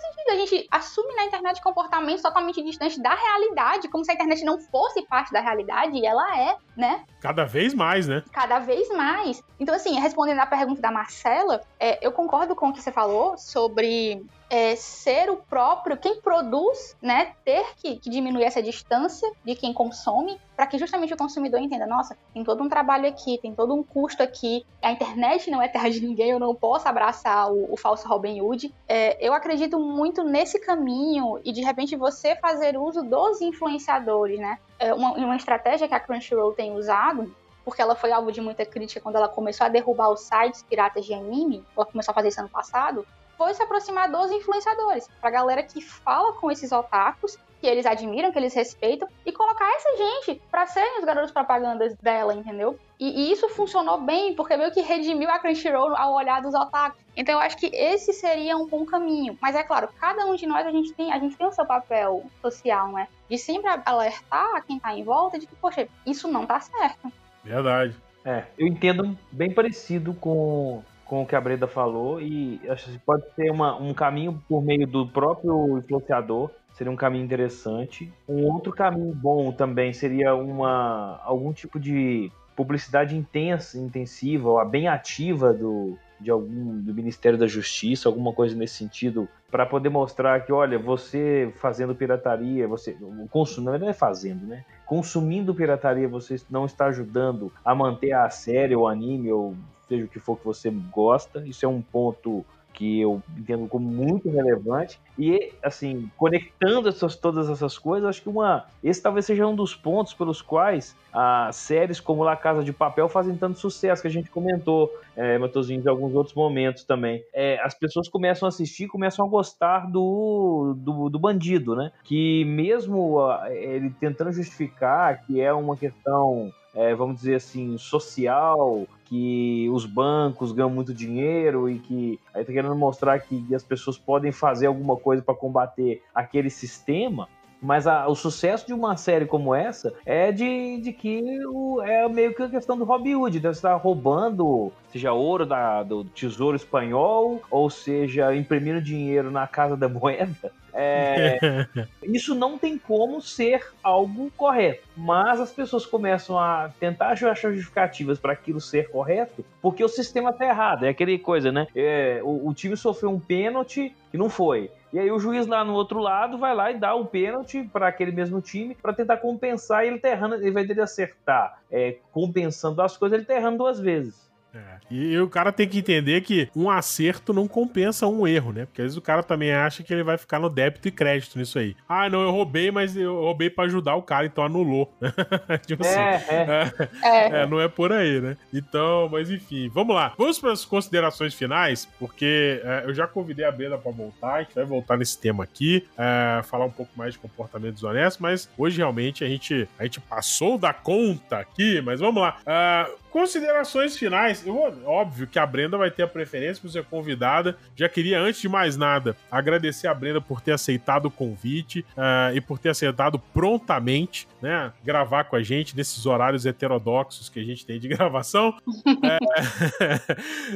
[0.00, 0.30] faz sentido.
[0.30, 4.58] A gente assume na internet comportamentos totalmente distantes da realidade, como se a internet não
[4.58, 7.04] fosse parte da realidade, e ela é, né?
[7.20, 8.22] Cada vez mais, né?
[8.32, 9.42] cada vez mais.
[9.58, 13.36] Então, assim, respondendo à pergunta da Marcela, é, eu concordo com o que você falou
[13.36, 19.54] sobre é, ser o próprio, quem produz, né, ter que, que diminuir essa distância de
[19.54, 23.54] quem consome, para que justamente o consumidor entenda, nossa, tem todo um trabalho aqui, tem
[23.54, 27.48] todo um custo aqui, a internet não é terra de ninguém, eu não posso abraçar
[27.48, 28.74] o, o falso Robin Hood.
[28.88, 34.58] É, eu acredito muito nesse caminho e de repente você fazer uso dos influenciadores, né?
[34.80, 37.32] É uma, uma estratégia que a Crunchyroll tem usado
[37.64, 41.06] porque ela foi alvo de muita crítica quando ela começou a derrubar os sites piratas
[41.06, 43.06] de anime, ela começou a fazer isso ano passado,
[43.36, 48.30] foi se aproximar dos influenciadores, pra galera que fala com esses otakus, que eles admiram,
[48.30, 52.78] que eles respeitam, e colocar essa gente pra serem os garotos propagandas dela, entendeu?
[52.98, 57.00] E, e isso funcionou bem, porque meio que redimiu a Crunchyroll ao olhar dos otakus.
[57.16, 59.36] Então eu acho que esse seria um bom caminho.
[59.40, 61.66] Mas é claro, cada um de nós, a gente tem, a gente tem o seu
[61.66, 63.08] papel social, né?
[63.28, 67.12] De sempre alertar quem tá em volta de que, poxa, isso não tá certo.
[67.44, 67.94] Verdade.
[68.24, 72.98] É, eu entendo bem parecido com, com o que a Breda falou e acho que
[72.98, 78.10] pode ser uma, um caminho por meio do próprio influenciador, seria um caminho interessante.
[78.28, 84.86] Um outro caminho bom também seria uma algum tipo de publicidade intensa, intensiva, ou bem
[84.86, 90.44] ativa do, de algum do Ministério da Justiça, alguma coisa nesse sentido, para poder mostrar
[90.44, 92.96] que, olha, você fazendo pirataria, você
[93.28, 94.64] consumindo, não é fazendo, né?
[94.86, 99.56] Consumindo pirataria, você não está ajudando a manter a série ou anime ou
[99.88, 101.44] seja o que for que você gosta.
[101.46, 102.44] Isso é um ponto
[102.78, 105.00] que eu entendo como muito relevante.
[105.18, 109.74] E, assim, conectando essas, todas essas coisas, acho que uma, esse talvez seja um dos
[109.74, 114.10] pontos pelos quais as séries como La Casa de Papel fazem tanto sucesso, que a
[114.10, 117.24] gente comentou, é, Matosinhos, em alguns outros momentos também.
[117.34, 121.90] É, as pessoas começam a assistir, começam a gostar do, do, do bandido, né?
[122.04, 123.18] Que mesmo
[123.50, 130.52] ele tentando justificar que é uma questão é, vamos dizer assim, social, que os bancos
[130.52, 134.96] ganham muito dinheiro e que aí tá querendo mostrar que as pessoas podem fazer alguma
[134.96, 137.28] coisa para combater aquele sistema.
[137.60, 142.08] Mas a, o sucesso de uma série como essa é de, de que o, é
[142.08, 146.04] meio que a questão do Robin Hood, de você estar roubando, seja ouro da, do
[146.04, 150.52] tesouro espanhol, ou seja, imprimindo dinheiro na casa da moeda.
[150.80, 151.66] É,
[152.04, 158.20] isso não tem como ser algo correto, mas as pessoas começam a tentar achar justificativas
[158.20, 160.84] para aquilo ser correto, porque o sistema tá errado.
[160.84, 161.66] É aquele coisa, né?
[161.74, 164.70] É, o, o time sofreu um pênalti que não foi.
[164.92, 167.88] E aí o juiz lá no outro lado vai lá e dá o pênalti para
[167.88, 171.60] aquele mesmo time para tentar compensar e ele tá errando, ele vai ter de acertar,
[171.70, 174.27] é, compensando as coisas, ele tá errando duas vezes.
[174.54, 174.78] É.
[174.90, 178.64] E, o cara tem que entender que um acerto não compensa um erro, né?
[178.64, 181.38] Porque às vezes o cara também acha que ele vai ficar no débito e crédito
[181.38, 181.76] nisso aí.
[181.88, 184.92] Ah, não, eu roubei, mas eu roubei para ajudar o cara, então anulou.
[185.66, 185.98] tipo assim.
[185.98, 186.72] É,
[187.02, 187.42] é.
[187.42, 188.36] É, não é por aí, né?
[188.52, 190.14] Então, mas enfim, vamos lá.
[190.16, 194.42] Vamos para as considerações finais, porque é, eu já convidei a Brenda para voltar, a
[194.42, 198.48] gente vai voltar nesse tema aqui, é, falar um pouco mais de comportamento desonesto, mas
[198.56, 202.38] hoje realmente a gente, a gente passou da conta aqui, mas vamos lá.
[202.46, 204.46] É, Considerações finais.
[204.46, 207.56] Eu, óbvio que a Brenda vai ter a preferência por ser convidada.
[207.74, 212.34] Já queria, antes de mais nada, agradecer a Brenda por ter aceitado o convite uh,
[212.34, 217.44] e por ter aceitado prontamente, né, gravar com a gente nesses horários heterodoxos que a
[217.44, 218.56] gente tem de gravação.
[219.04, 219.18] é,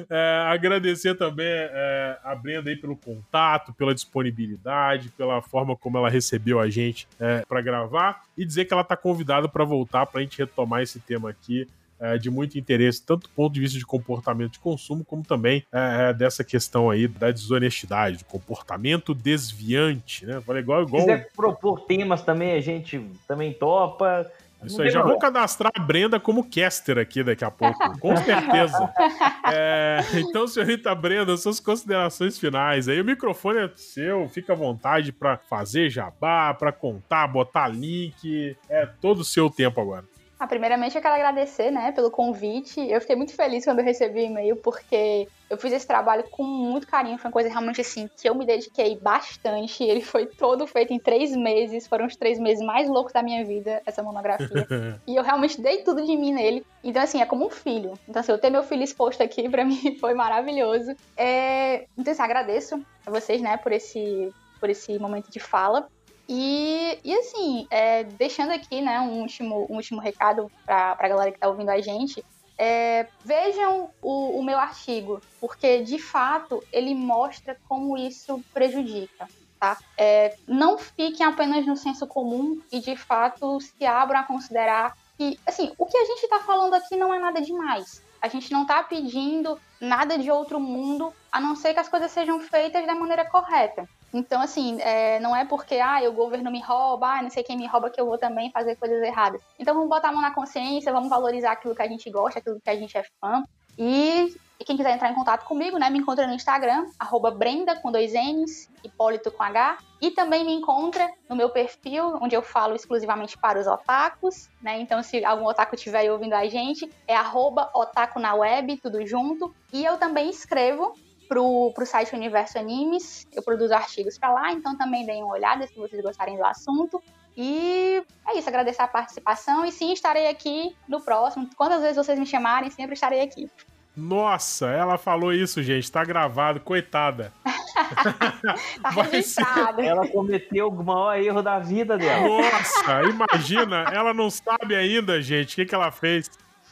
[0.10, 6.10] é, agradecer também é, a Brenda aí pelo contato, pela disponibilidade, pela forma como ela
[6.10, 10.20] recebeu a gente é, para gravar e dizer que ela está convidada para voltar para
[10.20, 11.66] a gente retomar esse tema aqui
[12.02, 15.64] é, de muito interesse, tanto do ponto de vista de comportamento de consumo, como também
[15.72, 20.40] é, é dessa questão aí da desonestidade, do comportamento desviante, né?
[20.40, 21.02] Falei igual, igual.
[21.02, 24.28] Se quiser propor temas também, a gente também topa.
[24.64, 28.92] Isso aí, já vou cadastrar a Brenda como caster aqui daqui a pouco, com certeza.
[29.54, 32.88] É, então, senhorita Brenda, suas considerações finais.
[32.88, 38.56] Aí o microfone é seu, fica à vontade para fazer jabá, para contar, botar link,
[38.68, 40.04] é todo o seu tempo agora.
[40.42, 42.80] Ah, primeiramente, eu quero agradecer, né, pelo convite.
[42.80, 46.42] Eu fiquei muito feliz quando eu recebi o e-mail, porque eu fiz esse trabalho com
[46.42, 47.16] muito carinho.
[47.16, 49.84] Foi uma coisa realmente assim que eu me dediquei bastante.
[49.84, 51.86] Ele foi todo feito em três meses.
[51.86, 54.66] Foram os três meses mais loucos da minha vida, essa monografia.
[55.06, 56.66] e eu realmente dei tudo de mim nele.
[56.82, 57.96] Então, assim, é como um filho.
[58.08, 60.92] Então, assim, eu ter meu filho exposto aqui, pra mim, foi maravilhoso.
[61.16, 61.84] É...
[61.96, 65.86] Então, assim, agradeço a vocês, né, por esse, por esse momento de fala.
[66.34, 71.30] E, e assim, é, deixando aqui né, um, último, um último recado para a galera
[71.30, 72.24] que está ouvindo a gente,
[72.56, 79.28] é, vejam o, o meu artigo, porque de fato ele mostra como isso prejudica.
[79.60, 79.76] Tá?
[79.94, 85.38] É, não fiquem apenas no senso comum e de fato se abram a considerar que,
[85.46, 88.02] assim, o que a gente está falando aqui não é nada demais.
[88.22, 92.10] A gente não está pedindo nada de outro mundo, a não ser que as coisas
[92.10, 93.86] sejam feitas da maneira correta.
[94.12, 97.56] Então, assim, é, não é porque ah, o governo me rouba, ah, não sei quem
[97.56, 99.40] me rouba que eu vou também fazer coisas erradas.
[99.58, 102.60] Então, vamos botar a mão na consciência, vamos valorizar aquilo que a gente gosta, aquilo
[102.60, 103.42] que a gente é fã.
[103.78, 107.74] E, e quem quiser entrar em contato comigo, né, me encontra no Instagram, arroba Brenda
[107.76, 109.78] com dois N's, Hipólito com H.
[110.00, 114.78] E também me encontra no meu perfil, onde eu falo exclusivamente para os otakus, né?
[114.80, 119.54] Então, se algum otaku estiver ouvindo a gente, é arroba otaku na web, tudo junto.
[119.72, 120.94] E eu também escrevo
[121.32, 123.26] pro, pro site Universo Animes.
[123.32, 127.02] Eu produzo artigos para lá, então também deem uma olhada se vocês gostarem do assunto.
[127.34, 131.48] E é isso, agradecer a participação e sim, estarei aqui no próximo.
[131.56, 133.50] Quantas vezes vocês me chamarem, sempre estarei aqui.
[133.96, 135.90] Nossa, ela falou isso, gente.
[135.90, 137.32] Tá gravado, coitada.
[138.82, 139.80] tá registrado.
[139.80, 142.28] Ela cometeu o maior erro da vida dela.
[142.28, 146.30] Nossa, imagina, ela não sabe ainda, gente, o que, que ela fez.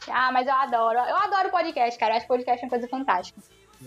[0.08, 0.98] Ah, mas eu adoro.
[0.98, 2.14] Eu adoro podcast, cara.
[2.14, 3.40] Eu acho podcast uma coisa fantástica.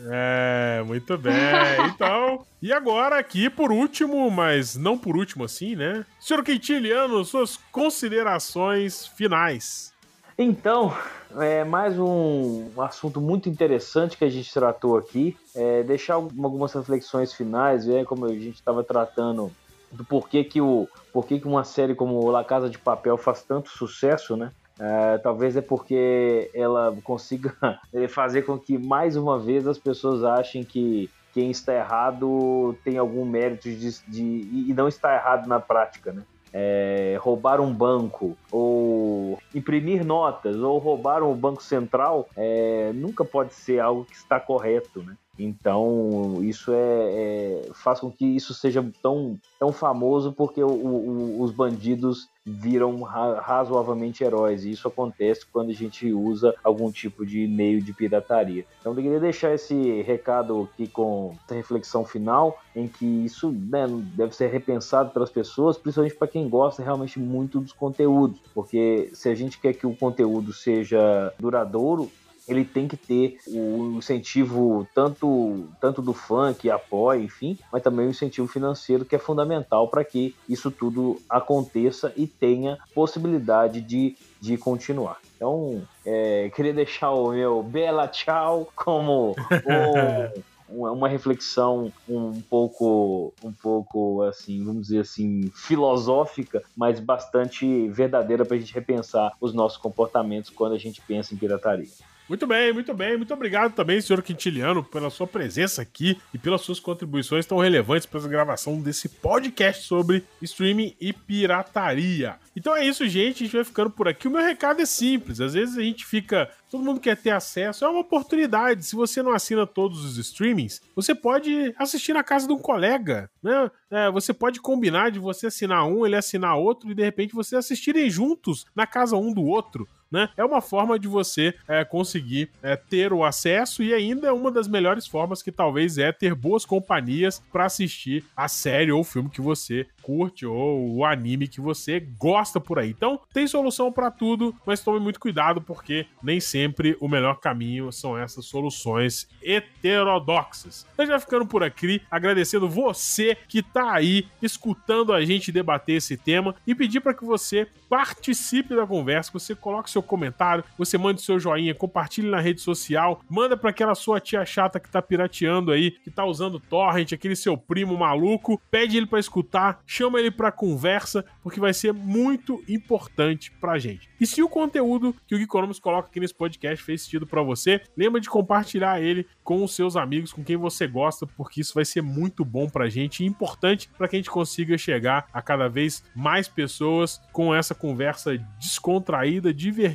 [0.10, 1.34] É, muito bem.
[1.94, 6.06] Então, e agora aqui por último, mas não por último assim, né?
[6.20, 9.94] Senhor Quintiliano, suas considerações finais.
[10.38, 10.96] Então,
[11.38, 15.38] é mais um, assunto muito interessante que a gente tratou aqui.
[15.56, 19.52] É deixar algumas reflexões finais, ver como a gente estava tratando
[19.92, 23.70] do porquê que, o, porquê que uma série como La Casa de Papel faz tanto
[23.70, 24.52] sucesso, né?
[24.80, 27.56] É, talvez é porque ela consiga
[28.10, 33.26] fazer com que mais uma vez as pessoas achem que quem está errado tem algum
[33.26, 36.24] mérito de, de e não está errado na prática, né?
[36.56, 43.56] É, roubar um banco ou imprimir notas ou roubar um banco central é, nunca pode
[43.56, 45.16] ser algo que está correto, né?
[45.38, 51.42] Então isso é, é, faz com que isso seja tão, tão famoso porque o, o,
[51.42, 57.26] os bandidos viram ra razoavelmente heróis e isso acontece quando a gente usa algum tipo
[57.26, 58.66] de meio de pirataria.
[58.80, 63.88] Então eu queria deixar esse recado aqui com essa reflexão final em que isso né,
[64.16, 69.30] deve ser repensado pelas pessoas, principalmente para quem gosta realmente muito dos conteúdos, porque se
[69.30, 72.12] a gente quer que o conteúdo seja duradouro,
[72.48, 78.08] ele tem que ter o incentivo tanto, tanto do fã que apoia, enfim, mas também
[78.08, 84.16] o incentivo financeiro que é fundamental para que isso tudo aconteça e tenha possibilidade de,
[84.42, 85.20] de continuar.
[85.36, 89.36] Então, é, queria deixar o meu bela tchau como
[90.70, 98.56] uma reflexão um pouco, um pouco assim, vamos dizer assim, filosófica, mas bastante verdadeira para
[98.56, 101.92] a gente repensar os nossos comportamentos quando a gente pensa em pirataria.
[102.28, 103.18] Muito bem, muito bem.
[103.18, 108.06] Muito obrigado também, senhor Quintiliano, pela sua presença aqui e pelas suas contribuições tão relevantes
[108.06, 112.38] para a gravação desse podcast sobre streaming e pirataria.
[112.56, 113.44] Então é isso, gente.
[113.44, 114.28] A gente vai ficando por aqui.
[114.28, 115.42] O meu recado é simples.
[115.42, 116.50] Às vezes a gente fica.
[116.72, 117.84] Todo mundo quer ter acesso.
[117.84, 118.86] É uma oportunidade.
[118.86, 123.30] Se você não assina todos os streamings, você pode assistir na casa de um colega.
[123.42, 123.70] Né?
[123.92, 127.60] É, você pode combinar de você assinar um, ele assinar outro e de repente vocês
[127.60, 130.30] assistirem juntos na casa um do outro né?
[130.38, 134.52] É uma forma de você é, conseguir é, ter o acesso e ainda é uma
[134.52, 139.30] das melhores formas que talvez é ter boas companhias para assistir a série ou filme
[139.30, 142.92] que você curte ou o anime que você gosta por aí.
[142.92, 147.92] Então, tem solução para tudo, mas tome muito cuidado porque nem sempre o melhor caminho
[147.92, 150.86] são essas soluções heterodoxas.
[150.96, 156.18] Eu já ficando por aqui, agradecendo você que tá aí escutando a gente debater esse
[156.18, 160.98] tema e pedir para que você participe da conversa, que você coloque seu comentário, você
[160.98, 164.90] manda o seu joinha, compartilhe na rede social, manda pra aquela sua tia chata que
[164.90, 169.82] tá pirateando aí, que tá usando torrent, aquele seu primo maluco, pede ele pra escutar,
[169.86, 174.10] chama ele pra conversa, porque vai ser muito importante pra gente.
[174.20, 177.82] E se o conteúdo que o Geekonomics coloca aqui nesse podcast fez sentido pra você,
[177.96, 181.86] lembra de compartilhar ele com os seus amigos, com quem você gosta, porque isso vai
[181.86, 185.68] ser muito bom pra gente e importante para que a gente consiga chegar a cada
[185.68, 189.93] vez mais pessoas com essa conversa descontraída, divertida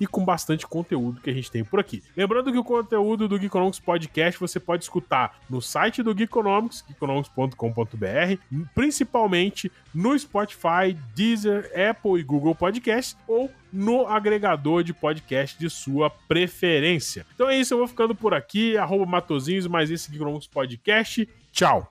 [0.00, 2.02] e com bastante conteúdo que a gente tem por aqui.
[2.16, 8.64] Lembrando que o conteúdo do Geekonomics Podcast você pode escutar no site do Geekonomics, geekonomics.com.br,
[8.74, 16.10] principalmente no Spotify, Deezer, Apple e Google Podcasts ou no agregador de podcast de sua
[16.10, 17.26] preferência.
[17.34, 18.76] Então é isso, eu vou ficando por aqui.
[18.76, 21.28] Arroba Matozinhos, mais esse Geekonomics Podcast.
[21.52, 21.90] Tchau!